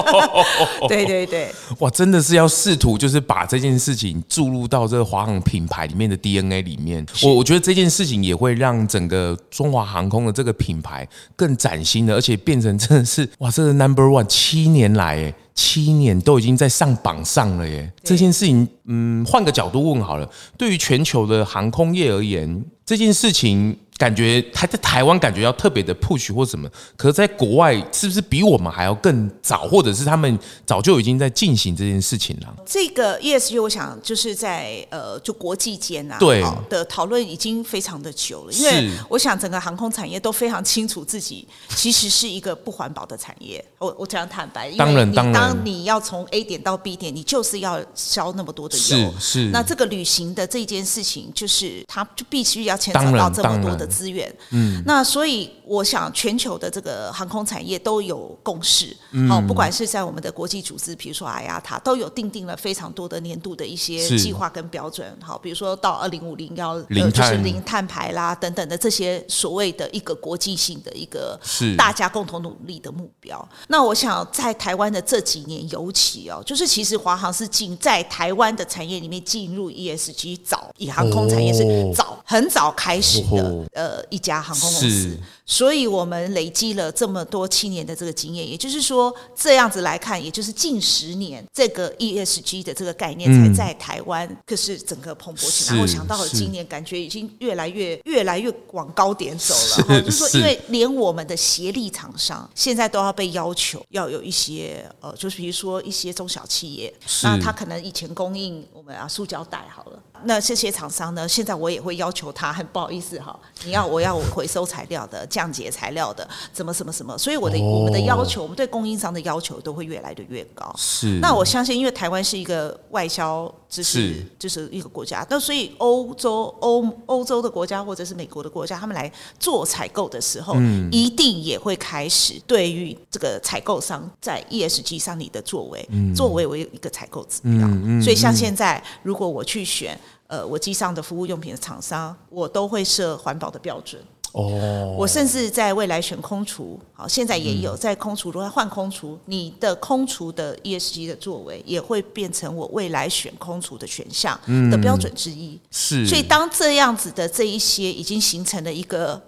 [0.87, 7.07] 对对对，哇，真的是要试图就是把这件事情注入到这个华航品牌里面的 DNA 里面。
[7.23, 9.12] 我我觉得这件事情也会让整个
[9.51, 15.35] 中华航空的这个品牌更崭新的，而且变成真的是 哇，这是 Number One 七年来哎。
[15.55, 17.93] 七年都已经在上榜上了耶！
[18.03, 32.55] 这件事情，嗯，换个角度问好了，对于全球的航空业而言，这件事情感觉他在台湾感觉要特别的 push 或什么，可是在国外是不是比我们还要更早，或者是他们早就已经在进行这件事情了？
[32.67, 43.65] 这个 ESG 我想就是在呃，就国际间啊，对的讨论已经非常的久了，因为我想整个航空产业都非常清楚自己其实是一个不环保的产业。
[43.79, 49.51] 我我这样坦白，当然当然，当你要从 A 点到 B 点，你就是要烧那么多的油，是是。
[49.51, 58.97] 那这个旅行的这件事情，就是它就必须要牵扯到这么多的资源，嗯，那所以我想全球的这个航空产业都有共识，
[59.29, 71.39] 好，不管是在我们的国际组织，比如说 IATA，都有订定了非常多的年度的一些计划跟标准，好，比如说到二零五零要就是零碳排啦等等的这些所谓的一个国际性的一个
[71.77, 73.49] 大家共同努力的目标。
[73.69, 81.63] 那我想在台湾的这几年尤其哦，就是其实华航是进在台湾的产业里面进入 ESG 早，以航空产业是
[81.95, 84.23] 早很早开始的，呃一。
[84.23, 95.81] 家航空公司，所以我们累积了这么多七年的这个经验，也就是说，这样子来看，也就是近十年这个 ESG 的这个概念才在台湾，可是整个蓬勃起来。
[95.81, 100.03] 我想到了今年，感觉已经越来越越来越往高点走了。
[100.03, 110.03] 就是说，因为连我们的协力厂商现在都要被要求要有一些呃，就是比如说一些中小企业，那他可能以前供应我们啊塑胶袋好了。
[110.25, 111.29] 那这些厂商呢？
[111.29, 120.71] 现在我也会要求他，很不好意思哈，你要我要我回收材料的、降解材料的，怎么什么什么，所以我的、哦、我们的要求，我们对供应商的要求都会越来的越高。
[120.77, 121.19] 是。
[121.23, 137.67] 那我相信，因为台湾是一个外销，就是是就是一个国家，那所以欧洲欧欧洲的国家或者是美国的国家，他们来做采购的时候，嗯，一定也会开始对于这个采购商在 ESG 上你的作为，嗯、作为为一个采购指标。
[138.03, 139.99] 所以像现在，如果我去选。
[140.29, 144.03] 呃，我机上的服务用品的厂商，我都会设环保的标准。
[144.33, 154.39] 哦，我甚至在未来选空厨，好，现在也有在空厨，如果换空厨，你的空厨的 ESG 的作为也会变成我未来选空厨的选项
[154.71, 155.61] 的标准之一。
[155.71, 159.21] 是，所以当这样子的这一些已经形成了一个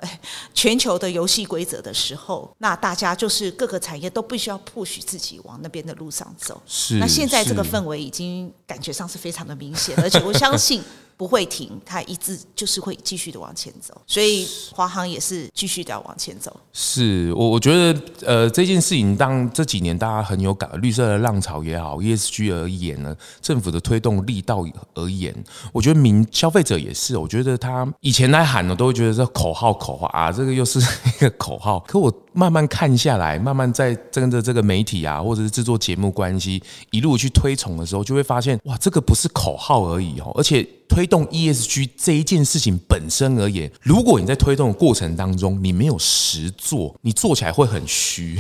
[0.55, 6.61] 全球的游戏规则的时候，那大家就是各个产业都必须要 push 自己往那边的路上走。
[6.67, 10.83] 是，那现在这个氛围已经感觉上是非常的明显，而且我相信。
[11.17, 16.55] 不会停，它一直就是会继续的往前走，所以华航也是继续的往前走。
[16.73, 25.35] 是我我觉得，呃，这件事情当这几年大家很有感，绿色的浪潮也好，ESG 而言呢，政府的推动力道而言，
[25.73, 31.79] 我觉得民消费者也是，我觉得他以前来喊呢，都会觉得这口号口号啊，这个又是一个口号。
[31.81, 40.67] 可我慢慢看下来，慢慢在跟着这个媒体啊，或者是制作节目关系一路去推崇的时候，就会发现，哇，这个不是口号而已哦，而且。
[40.87, 48.39] 推动 ESG 这一件事情本身而言，如果你在推动的过程当中，你没有实做，你做起来会很虚。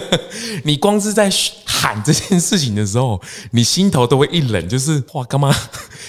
[0.64, 1.30] 你光是在
[1.66, 3.20] 喊这件事情的时候，
[3.52, 5.54] 你心头都会一冷，就是哇，干嘛？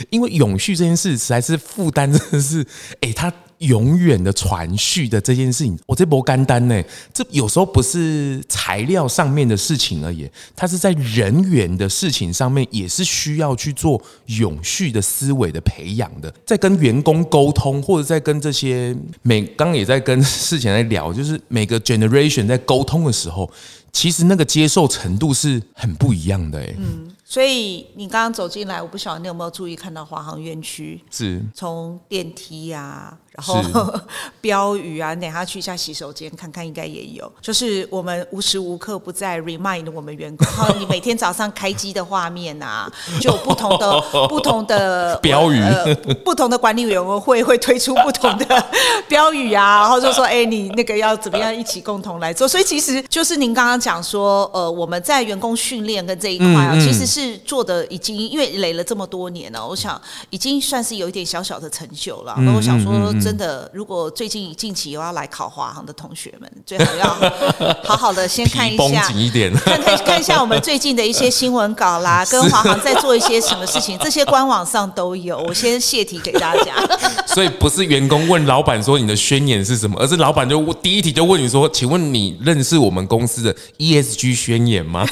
[0.09, 2.65] 因为永续这件事实在是负担，真的是，
[3.01, 3.32] 哎，他。
[3.60, 6.84] 永远的传续的这件事情，我这波干单呢。
[7.14, 16.34] 这有时候不是材料上面的事情而已，它是在人员的事情上面，也是需要去做永续的思维的培养的。
[16.45, 23.49] 在跟员工沟通，或者在跟这些每刚刚也在跟事前在聊，就是每个 generation 在沟通的时候，
[23.91, 26.62] 其实那个接受程度是很不一样的。
[26.78, 27.12] 嗯。
[27.30, 33.94] 所以你刚刚走进来，我不晓得你有没有注意看到华航园区，是从电梯啊，然后
[34.42, 37.32] 标语啊，等下去一下洗手间看看，应该也有。
[37.42, 48.66] 就是我们无时无刻不在 remind 我们员工， 然后你每天早上开机的画面啊，就有不同的 不同的标语，呃，不同的管理委员会会推出不同的
[49.10, 52.48] 标语啊，然后就说，哎，你那个要怎么样一起共同来做。
[52.48, 57.18] 所以其实就是您刚刚讲说，呃，我们在员工训练跟这一块啊，其实是。
[57.18, 62.36] 是做的已经，因为累了这么多年了，我想已经算是有一点小小的成就了。
[62.38, 67.07] 那、嗯、我想说，真的，如果最近近期有要来考华航的同学们，最好要
[67.84, 75.38] 好好的先看一下，紧一点，看看看一下我们最近的一些新闻稿啦， 跟华航在做一些什么事情，这些官网上都有。
[75.39, 76.75] 我先泄题给大家。
[77.28, 85.05] 所以不是员工问老板说你的宣言是什么，而是老板就第一题就问你说，请问你认识我们公司的 ESG 宣言吗？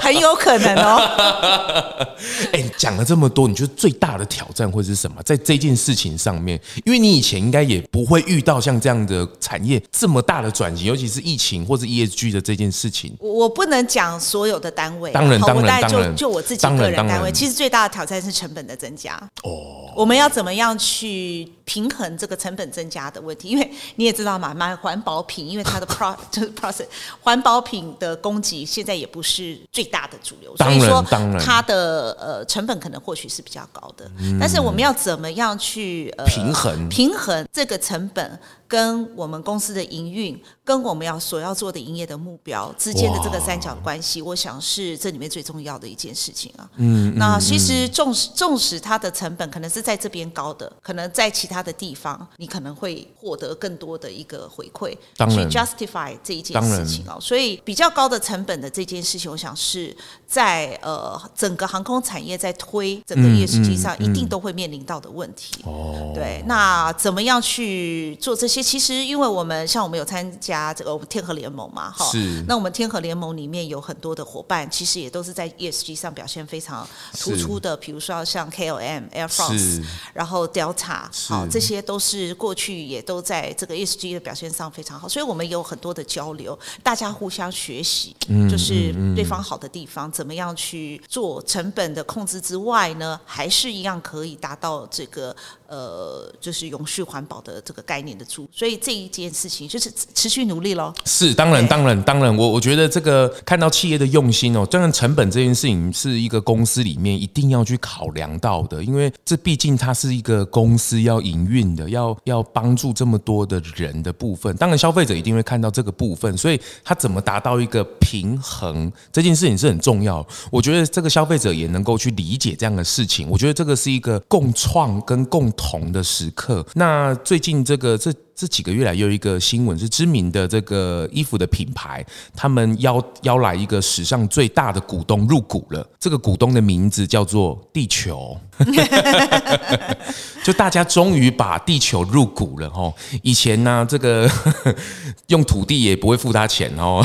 [0.00, 2.16] 很有可能哦。
[2.52, 5.22] 哎，讲了这么多，你觉得最大的挑战会是什么？
[5.22, 13.16] 在这件事情上面，因为你你以前应该也不会遇到像这样的产业这么大的转型，尤其是疫情或者 ESG 的这件事情。
[13.18, 19.16] 我不能讲所有的单位，当然，当然，当然，就就我自己个人单位，其实最大的挑战是成本的增加。
[19.42, 23.48] 哦，我们要怎么样去平衡这个成本增加的问题？
[23.48, 26.86] 因为你也知道嘛，买环保品，因为它的 pro 就是 process
[27.20, 31.04] 环保品的供给现在也不是最大的主流，所以说
[31.40, 34.08] 它的呃成本可能或许是比较高的。
[34.18, 38.38] 嗯、但是我们要怎么样去呃平衡平衡这个成本？
[38.70, 46.70] 跟我们公司的营运，跟我们要所要做的营业的目标之间的这个三角关系，我想是这里面最重要的一件事情啊。
[46.76, 54.92] 嗯，那其实纵使纵使它的成本可能是在这边高的，可能在其他的地方你可能会获得更多的一个回馈，
[55.28, 57.18] 去 justify 这一件事情啊。
[57.20, 59.92] 所以比较高的成本的这件事情，我想是
[60.28, 65.60] 在呃整个航空产业在推整个 ESG 上一定都会面临到的问题。
[65.64, 68.59] 哦，对，那怎么样去做这些？
[68.62, 72.44] 其实，因为我们像我们有参加这个天河联盟嘛，哈，是。
[72.46, 76.86] 那我们天河联盟里面有很多的伙伴，其实也都是在 ESG 上表现非常
[77.18, 79.82] 突出的，比如说像 KLM、Air France，
[80.12, 88.16] 然后 Delta，好，这些都是过去也都在这个 ESG 的表现上非常好，所以我们有很多的交流，大家互相学习，
[88.50, 95.34] 就是对方好的地方，怎么样去做成本的控制之外呢，还是一样可以达到这个
[95.70, 98.48] 呃，就是永续环保的这个概念的出。
[98.52, 100.92] 所以这一件事情就是持续努力喽。
[101.04, 114.54] 是，当然，当然，当然，我我觉得这个看到企业的用心哦，当然成本这件事情是一个公司里面一定要去考量到的，因为这毕竟它是一个公司要营运的，要要帮助这么多的人的部分。
[114.56, 120.26] 当然，消费者一定会看到这个部分，所以他怎么达到一个平衡，这件事情是很重要。
[120.50, 123.28] 我觉得这个消费者也能够去理解这样的事情。
[123.30, 126.66] 我觉得这个是一个共创跟共同的时刻。
[126.74, 128.10] 那最近这个这。
[128.40, 132.02] 这几个月来，有一个新闻是知名的这个衣服的品牌，
[132.34, 135.86] 他们邀邀来一个史上最大的股东入股了。
[135.98, 138.34] 这个股东的名字叫做地球。
[140.42, 144.30] 就大家终于把地球入股了哦，以前呢，这个
[145.28, 147.04] 用土地也不会付他钱哦，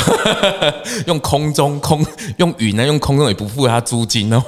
[1.07, 2.05] 用空中空
[2.37, 4.41] 用云呢，用空中也不付他租金哦。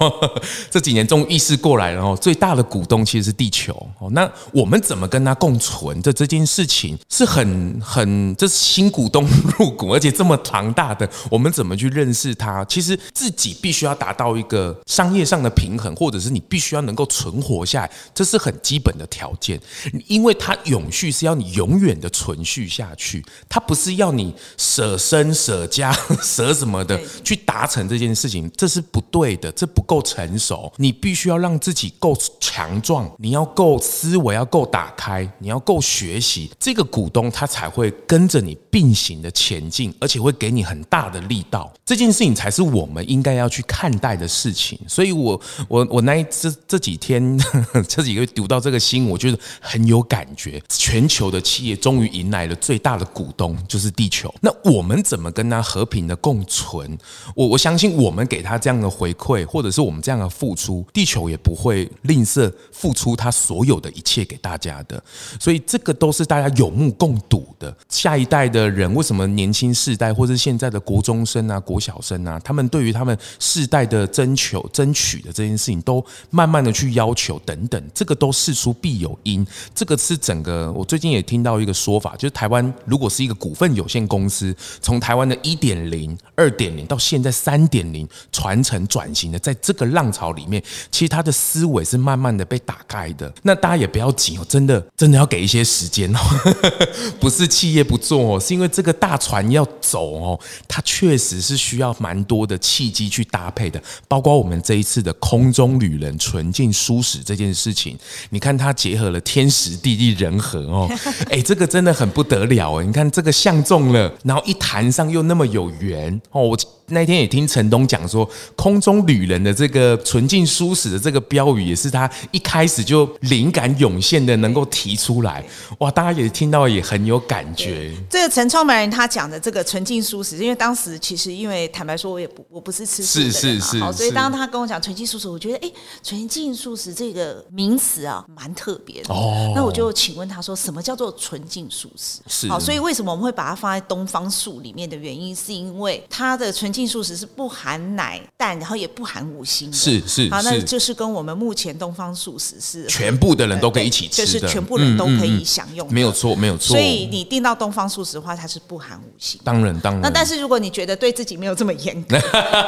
[0.70, 4.10] 这几年终于意识过来了哦，最大的股东其实是地球哦。
[4.12, 6.77] 那我们怎么跟他共存这这件事情
[7.10, 12.64] 是很很，这是新股东 入股，而且这么庞大的，我们怎么去认识他？
[12.66, 19.60] 其实自己必须要达到一个商业上的平衡，或者是你必须要能够存活下来，这是很基本的条件，
[20.08, 30.72] 因为它永续是要你永远的存续下去，它不是要你舍身舍家 舍什么的去达成这件事情，这是不对的，这不够成熟。
[30.78, 41.72] 你必须要让自己够强壮，你要够思维要够打开，你要够学习，这个股东他才会跟着你并行的前进，而且会给你很大的力道。
[41.86, 44.78] 这件事情才是我们应该要去看待的事情。
[44.86, 45.39] 所以我
[45.70, 47.39] 我我那这这几天
[47.88, 50.61] 这几个月读到这个新闻，我觉得很有感觉。
[50.68, 54.30] 全球的企业终于迎来了最大的股东，就是地球。
[54.41, 56.97] 那我们怎么跟他和平的共存？
[57.34, 65.01] 我我相信，我们给他这样的回馈，或者是我们这样的付出，地球也不会吝啬付出他所有的一切给大家的。
[65.39, 67.76] 所以，这个都是大家有目共睹的。
[67.89, 79.45] 下一代的人，为什么年轻世代，或者现在的国中生啊、国小生啊，他们对于他们世代的争求、争取的这件事情，都慢慢的去要求等等，这个都事出必有因。
[79.74, 93.34] 这个是整个，我最近也听到一个说法，就是台湾如果是一个股份有限公司，从台湾的一点零、二点零到现在三点零传承转型的，在这个浪潮里面，其实他的思维是慢慢的被打开的。
[93.43, 96.20] 那大家也不要急哦，真的真的要给一些时间哦，
[97.20, 107.98] 不是企业不做哦，是因为这个大船要走哦，它确实是需要蛮多的契机去搭配的，包括我们这一次的空中旅人纯净舒适这件事情，
[108.30, 110.90] 你看它结合了天时地利人和哦，
[111.30, 112.86] 哎，这个真的很不得了哎！
[112.86, 116.42] 你看这个相中了，然后一谈上又那么有缘哦。
[116.42, 116.58] 我
[116.90, 125.46] 那天也听陈东讲说，空中旅人的这个纯净舒适的这个标语，也是他一开始就灵感涌现的，能够提出来。
[125.80, 127.92] 哇，大家也听到也很有感觉。
[128.10, 135.70] 这个陈创办人他讲的这个纯净舒适，因为当时其实因为坦白说，我也不我不是吃素的是是是好，所以当他跟我讲纯净舒适，我觉得哎，
[136.02, 139.14] 纯净舒适这个名词啊，蛮特别的。
[139.14, 142.22] 哦，那我就请问他说，什么叫做纯净舒适？
[142.28, 149.76] 是好，所以为什么我们会把它放在东方树里面的原因，是因为它的纯净素食是不含奶蛋，然后也不含五辛的。
[149.76, 155.92] 是是，好，那就是跟我们目前东方素食是全部的人都可以一起吃，就是全部人都可以享用。
[155.92, 156.68] 没有错，没有错。
[156.68, 159.42] 所以你订到东方素食的话，它是不含五辛。
[159.44, 160.04] 当然，当然。
[160.04, 162.16] 那但是如果你觉得对自己没有这么严格，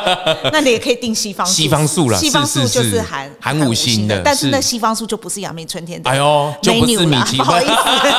[0.51, 1.53] 那你也可以订西方素。
[1.53, 4.19] 西方素了，西方素就是含含五辛的。
[4.25, 6.09] 但是那西方素就不是阳明春天的。
[6.09, 7.73] 哎呦，就不是米 不好意思，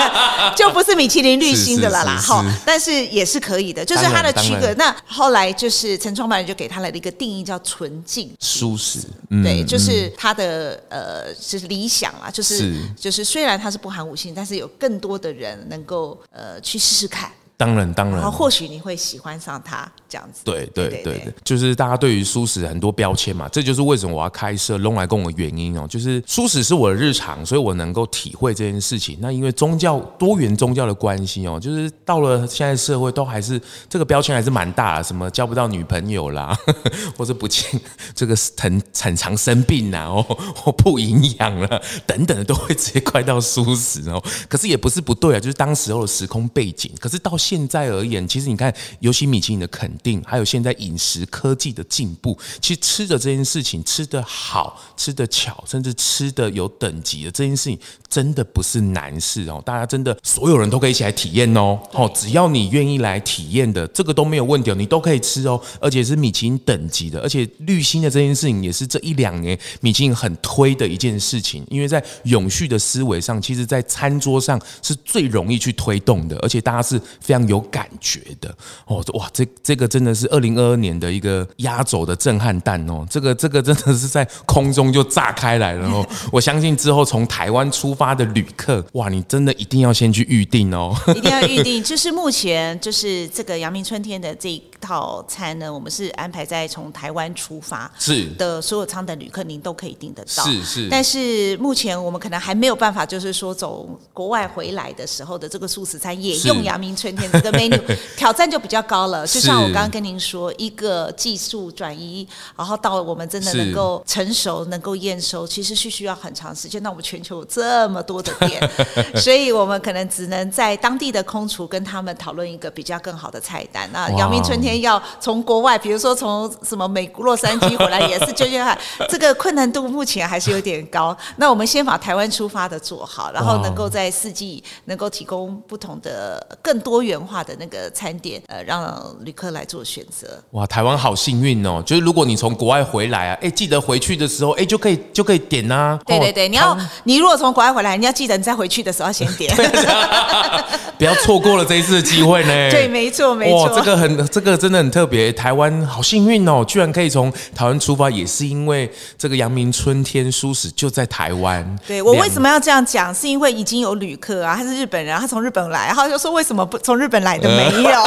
[0.54, 2.16] 就不是米其林绿星的了啦。
[2.16, 4.72] 哈，但是也是可以的，就是它的区隔。
[4.74, 9.00] 那后来就是陈创办人就给他来了一个定义，叫纯净舒适。
[9.42, 17.30] 对，就是他的呃，就是理想啊，就是就是虽然它是不含五星，但是有更多的人能够呃去试试看。
[17.56, 20.42] 当然，当然，然后或许你会喜欢上它这样子。
[20.44, 25.86] 对对对对，就是大家对于素食很多标签嘛，这就是为什么我要开设弄来共的原因哦。
[25.88, 29.16] 就是素食是我的日常，所以我能够体会这件事情。
[29.20, 36.58] 那因为宗教多元宗教的关系哦，就是到了现在社会都还是这个标签还是蛮大的，什么交不到女朋友啦，
[37.16, 37.80] 或者不见
[38.16, 40.22] 这个很很常生病啊，哦，
[40.56, 44.20] 或不营养了等等的，都会直接怪到素食哦。
[44.48, 46.90] 可是也不是不对啊，就是当时候的时空背景。
[46.98, 57.78] 可是到现现在而言，其实你看，尤其米其林的肯定，还有现在饮食科技的进步，其实吃的这件事情，吃的好，吃的巧，甚至吃的有等级的这件事情，
[58.08, 59.62] 真的不是难事哦。
[59.66, 61.78] 大家真的所有人都可以一起来体验哦。
[61.92, 65.60] 哦，只要你愿意来体验的，这个都没有问题哦，你都可以吃哦。
[65.80, 77.40] 而且是米其林等级的，而且绿星的这件事情也是这一两年米其林很推的一件事情，因为在永续的思维上，其实在餐桌上是最容易去推动的，而且大家是非常。
[77.50, 78.54] 有感觉的
[78.86, 91.82] 哦，哇，这这个真的是二零二二年的一个压轴的震撼弹哦，这个这个真的是在空中就炸开来了哦， 我相信之后从台湾出发的旅客，哇，你真的一定要先去预定哦，一定要预定。
[91.82, 100.88] 就是目前就是这个阳明春天的这一套餐呢，我们是安排在从台湾出发是的所有舱的旅客，您都可以订得到，是是。
[100.90, 107.30] 但是目前我们可能还没有办法，就是说走国外回来的时候的这个素食餐也用阳明春天。
[107.30, 107.78] 这个 menu
[108.16, 112.26] 挑战就比较高了，就像我刚刚跟您说，一个技术转移，
[112.56, 116.82] 然后到我们真的能够成熟、能够验收，其实是需要很长时间。
[116.82, 118.70] 那我们全球有这么多的店，
[119.16, 123.88] 所以我们可能只能在当地的空厨跟他们讨论一个比较更好的菜单。
[123.92, 128.60] 那阳明春天要从国外，比如说从什么美国洛杉矶回来，也是就业
[129.08, 131.16] 这个困难度目前还是有点高。
[131.36, 140.28] 那我们先把台湾出发的做好，然后能够在四季能够提供不同的、更多元化的那个餐点，呃，让旅客来做选择。
[140.50, 141.82] 哇，台湾好幸运哦！
[141.84, 145.98] 就是如果你从国外回来啊，哎，记得回去的时候，哎，就可以就可以点啊。
[146.06, 149.54] 对对对，你要你如果从国外回来，你要记得你在回去的时候要先点，
[150.98, 152.48] 不要错过了这一次的机会呢。
[152.70, 153.64] 对，没错没错。
[153.64, 161.64] 哇，这个很这个真的很特别，台湾好幸运哦，居然可以从台湾出发，也是因为这个阳明春天蔬食就在台湾。
[161.86, 163.14] 对，我为什么要这样讲？
[163.14, 167.48] 是因为已经有旅客啊，他是日本人，他从日本来，然后就说为什么不从日本来的？
[167.48, 167.90] 没有，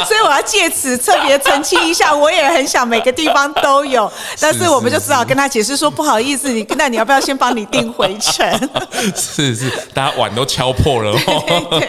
[0.06, 8.70] 所以我要借此特别澄清一下，我也很想每个地方都有， 但是我们就只好跟他解释说，不好意思，你那你要不要先帮你订回程？
[9.16, 11.82] 是是，大家碗都敲破了哦，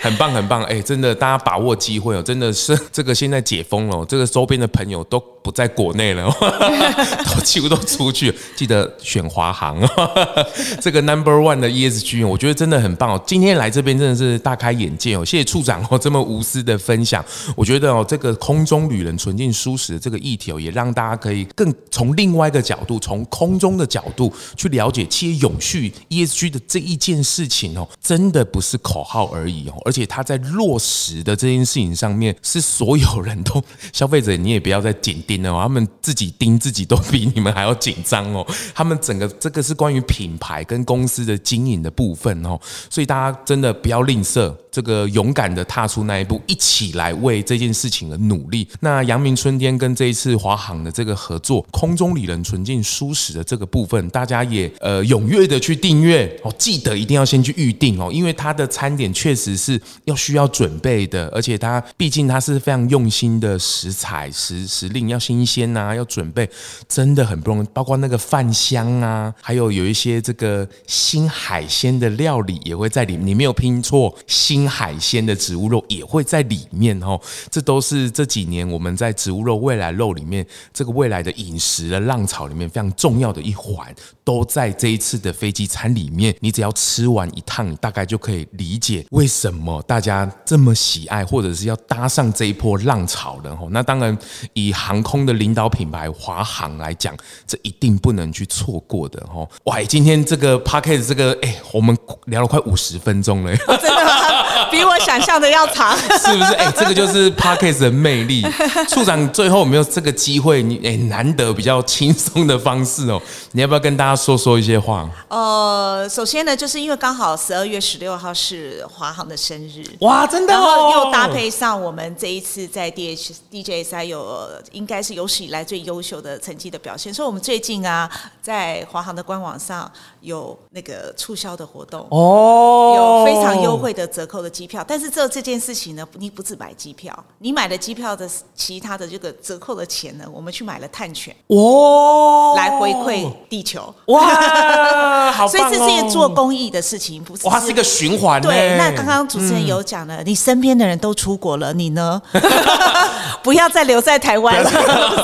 [0.00, 6.30] 很棒很棒，哎，真的，大家把握机会哦，真的是是这个现在解封了， 这个周边的朋友都不在国内了，
[7.34, 9.80] 都几乎都出去，记得选华航，
[10.80, 17.24] 这个 Number One 的 ESG，我觉得真的很棒哦，今天来这边真的是大开眼界哦，谢谢处长哦这么无私的分享，
[17.56, 48.68] 我觉得哦这个空中旅人纯净舒适的这个议题哦，也让大家可以更从另外一个角度，从空中的角度去了解企业永续 ESG 的这一件事情哦，真的不是口号而已哦，而且它在落实的这件事情上面，是所有人都消费者，你也不要再紧盯了，哦他们自己盯自己都比你们还要紧张哦，他们整个这个是关于品牌跟公司的经营的部分哦，所以大家真的不要吝啬这个勇敢的踏出那一步，一起来为这件事情而努力。
[48.80, 66.50] 那阳明春天跟这一次华航的这个合作，空中旅人纯净舒适的这个部分，大家也呃踊跃的去订阅哦，记得一定要先去预定哦，因为它的餐点确实是要需要准备的，而且它毕竟它是非常用心的食材时时令要新鲜呐，要准备
[66.88, 74.68] 真的很不容易，包括那个饭香啊，还有有一些这个新海鲜的料理也会在里面，你没有拼错新。
[74.72, 77.20] 海鲜的植物肉也会在里面哦，
[77.50, 86.34] 这都是这几年我们在植物肉未来肉里面这个未来的饮食的浪潮里面非常重要的一环，都在这一次的飞机餐里面。
[86.40, 93.68] 你只要吃完一趟，大概就可以理解为什么大家这么喜爱，或者是要搭上这一波浪潮的吼。
[93.70, 94.16] 那当然，
[94.52, 97.16] 以航空的领导品牌华航来讲，
[97.46, 99.48] 这一定不能去错过的吼。
[99.64, 101.96] 哇，今天这个 Podcast 这个哎，我们
[102.26, 104.12] 聊了快五十分钟了，真的吗？
[104.70, 106.52] 比我想象的要长， 是不是？
[106.54, 108.44] 哎，这个就是 Podcast 的魅力。
[108.88, 110.62] 处长最后有没有这个机会？
[110.62, 113.20] 你哎，难得比较轻松的方式哦，
[113.52, 115.08] 你要不要跟大家说说一些话？
[115.28, 128.10] 呃，首先呢，就是因为刚好十二月十六号是华航的生日，哇，真的，然后又搭配上我们这一次在 D H D J S I 有应该是有史以来最优秀的成绩的表现，所以我们最近啊，
[128.40, 129.90] 在华航的官网上
[130.20, 141.34] 有那个促销的活动哦，有非常优惠的折扣的机票，但是这这件事情呢，你不只买机票，你买了机票的其他的这个折扣的钱呢，我们去买了碳权。
[141.48, 143.94] 哦，来回馈地球。
[144.06, 147.46] 哇， 好哦，所以这是一件做公益的事情，不是？
[147.46, 148.40] 哇，是一个循环。
[148.40, 152.01] 对，那刚刚主持人有讲了，嗯、你身边的人都出国了，你呢？
[153.42, 154.70] 不要再留在台湾了，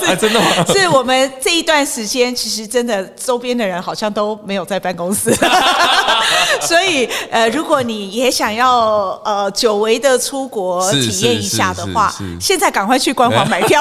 [0.01, 0.47] 是 真的吗？
[0.75, 5.33] 是我们这一段时间，其实真的周边的人好像都没有在办公室，
[6.61, 13.81] 所以呃，如果你也想要呃久违的出国体验一下的话，现在赶快去官网买票，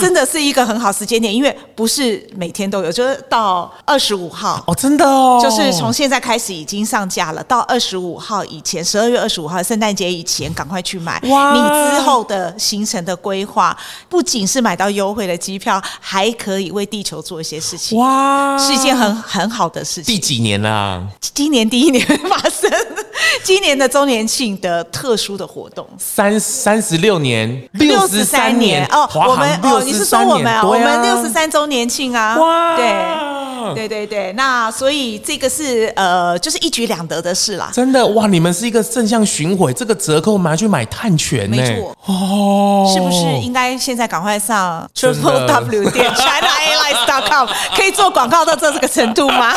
[0.00, 4.62] 真的是一个很好时间点，因为不是每天都有，就是到二十五号。
[4.66, 11.60] 哦，真的哦，就是从现在开始已经上架了，到二十五号以前，十二月二十五号圣诞节以前赶快去买，哇，你
[11.96, 13.76] 之后的行程的规划。
[14.08, 20.14] 不仅是买到优惠的机票，还可以为地球做一些事情，哇，是一件很很好的事情。
[20.14, 21.06] 第几年啦？
[21.34, 22.70] 今年第一年发生，
[23.42, 30.62] 今年的周年庆的特殊的活动，三三十六年，六十三年哦，我们哦，你是说我们啊？
[30.64, 37.70] 我们六十三周年庆啊，哇，对对对对，那所以这个是呃，就是一举两得的事啦。
[37.72, 43.68] 真的哇，你们是一个正向巡回，这个折扣拿去买碳权呢，没错哦，是不是应该？
[43.78, 49.54] 现在赶快上 triple w 点 china airlines dot com， 可以做广告到这这个程度吗？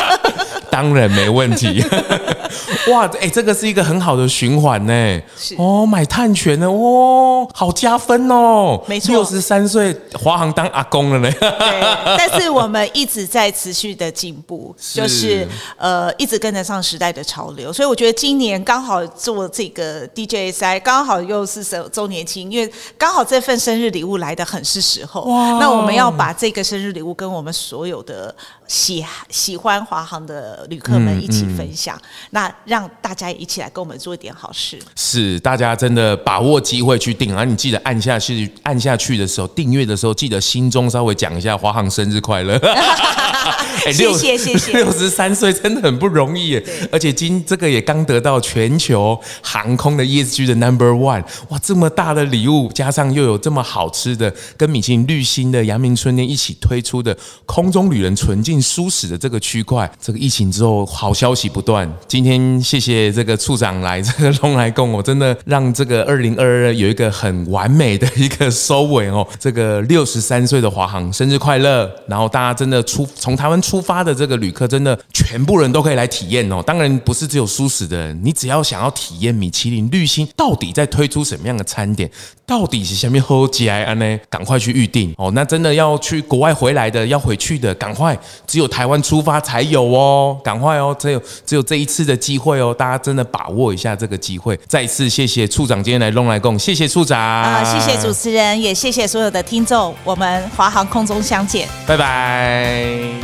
[0.70, 1.84] 当然没问题。
[2.88, 5.20] 哇，哎、欸，这个是一个很好的循环呢。
[5.36, 8.82] 是哦，买碳权呢，哦，好加分哦。
[8.88, 11.30] 没错，六十三岁华航当阿公了呢。
[11.38, 11.80] 对，
[12.18, 15.46] 但是 我们一直在持续的进步，是就是
[15.76, 17.72] 呃，一直跟得上时代的潮流。
[17.72, 25.20] 所以我觉得今年刚好做这个 DJSI，刚好又是周周年庆，因为刚好这份生日礼物来的很是时候。
[25.22, 28.34] 哇，那我们要把这个生日礼物跟我们所有的
[28.66, 31.96] 喜喜欢华航的旅客们一起分享。
[31.96, 34.78] 嗯嗯那让大家一起起来跟我们做一点好事。
[34.96, 37.44] 是，大家真的把握机会去订啊！
[37.44, 42.58] 你记得按下去，按下去的时候，订阅的时候，记得心中稍微讲一下“华航生日快乐”。
[43.86, 44.72] 欸、谢谢谢谢。
[44.82, 57.16] 六十三岁真的很不容易耶，而且今这个也刚得到全球航空的 ESG 的 Number One，哇，这么大的礼物，加上又有这么好吃的，跟米其林绿星的阳明春天一起推出的
[57.46, 61.90] 空中旅人纯净舒适的这个区块，这个疫情之后好消息不断。
[62.06, 69.26] 今天谢谢这个处长来这个龙来共，我真的让这个二零二二有一个很完美的一个收尾哦。
[69.38, 71.90] 这个六十三岁的华航生日快乐！
[72.06, 76.62] 然后大家真的出从台湾出发的这个旅客，真的全部人都可以来体验哦。
[76.64, 82.08] 当然不是只有舒适的人，你只要想要体验米其林绿星到底在推出什么样的餐点，
[82.46, 84.18] 到底是下面喝吉安呢？
[84.30, 85.32] 赶快去预定哦。
[85.34, 88.16] 那真的要去国外回来的，要回去的，赶快，
[88.46, 92.12] 只有台湾出发才有哦，赶快哦，只有只有这一次的。
[92.12, 94.54] 的机会哦，大家真的把握一下这个机会。
[94.68, 103.21] 再一次谢谢处长今天来弄来共，谢谢处长啊，谢谢主持人，也谢谢所有的听众，我们华航空中相见，拜拜。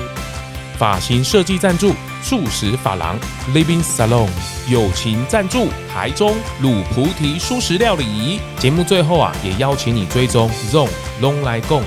[0.79, 1.93] 发型设计赞助
[2.23, 3.19] 素食发廊
[3.53, 4.29] Living Salon，
[4.69, 8.41] 友情赞助台中卤菩提素食料理。
[8.59, 10.89] 节目最后啊，也邀请你追踪 Zone
[11.21, 11.83] Long 来共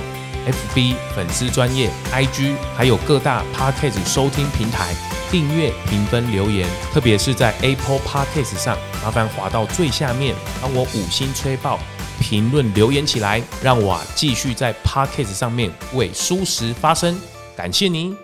[0.76, 4.94] FB 粉丝专业 IG，还有各大 Podcast 收听平台。
[5.32, 11.80] 订阅、评分、留言，特别是在 Apple Podcast 上，麻烦滑到最下面，帮我五星吹爆，
[12.20, 17.18] 评论留言起来，让我继续在 Podcast 上面为蔬食发声。
[17.62, 18.18] 感谢您。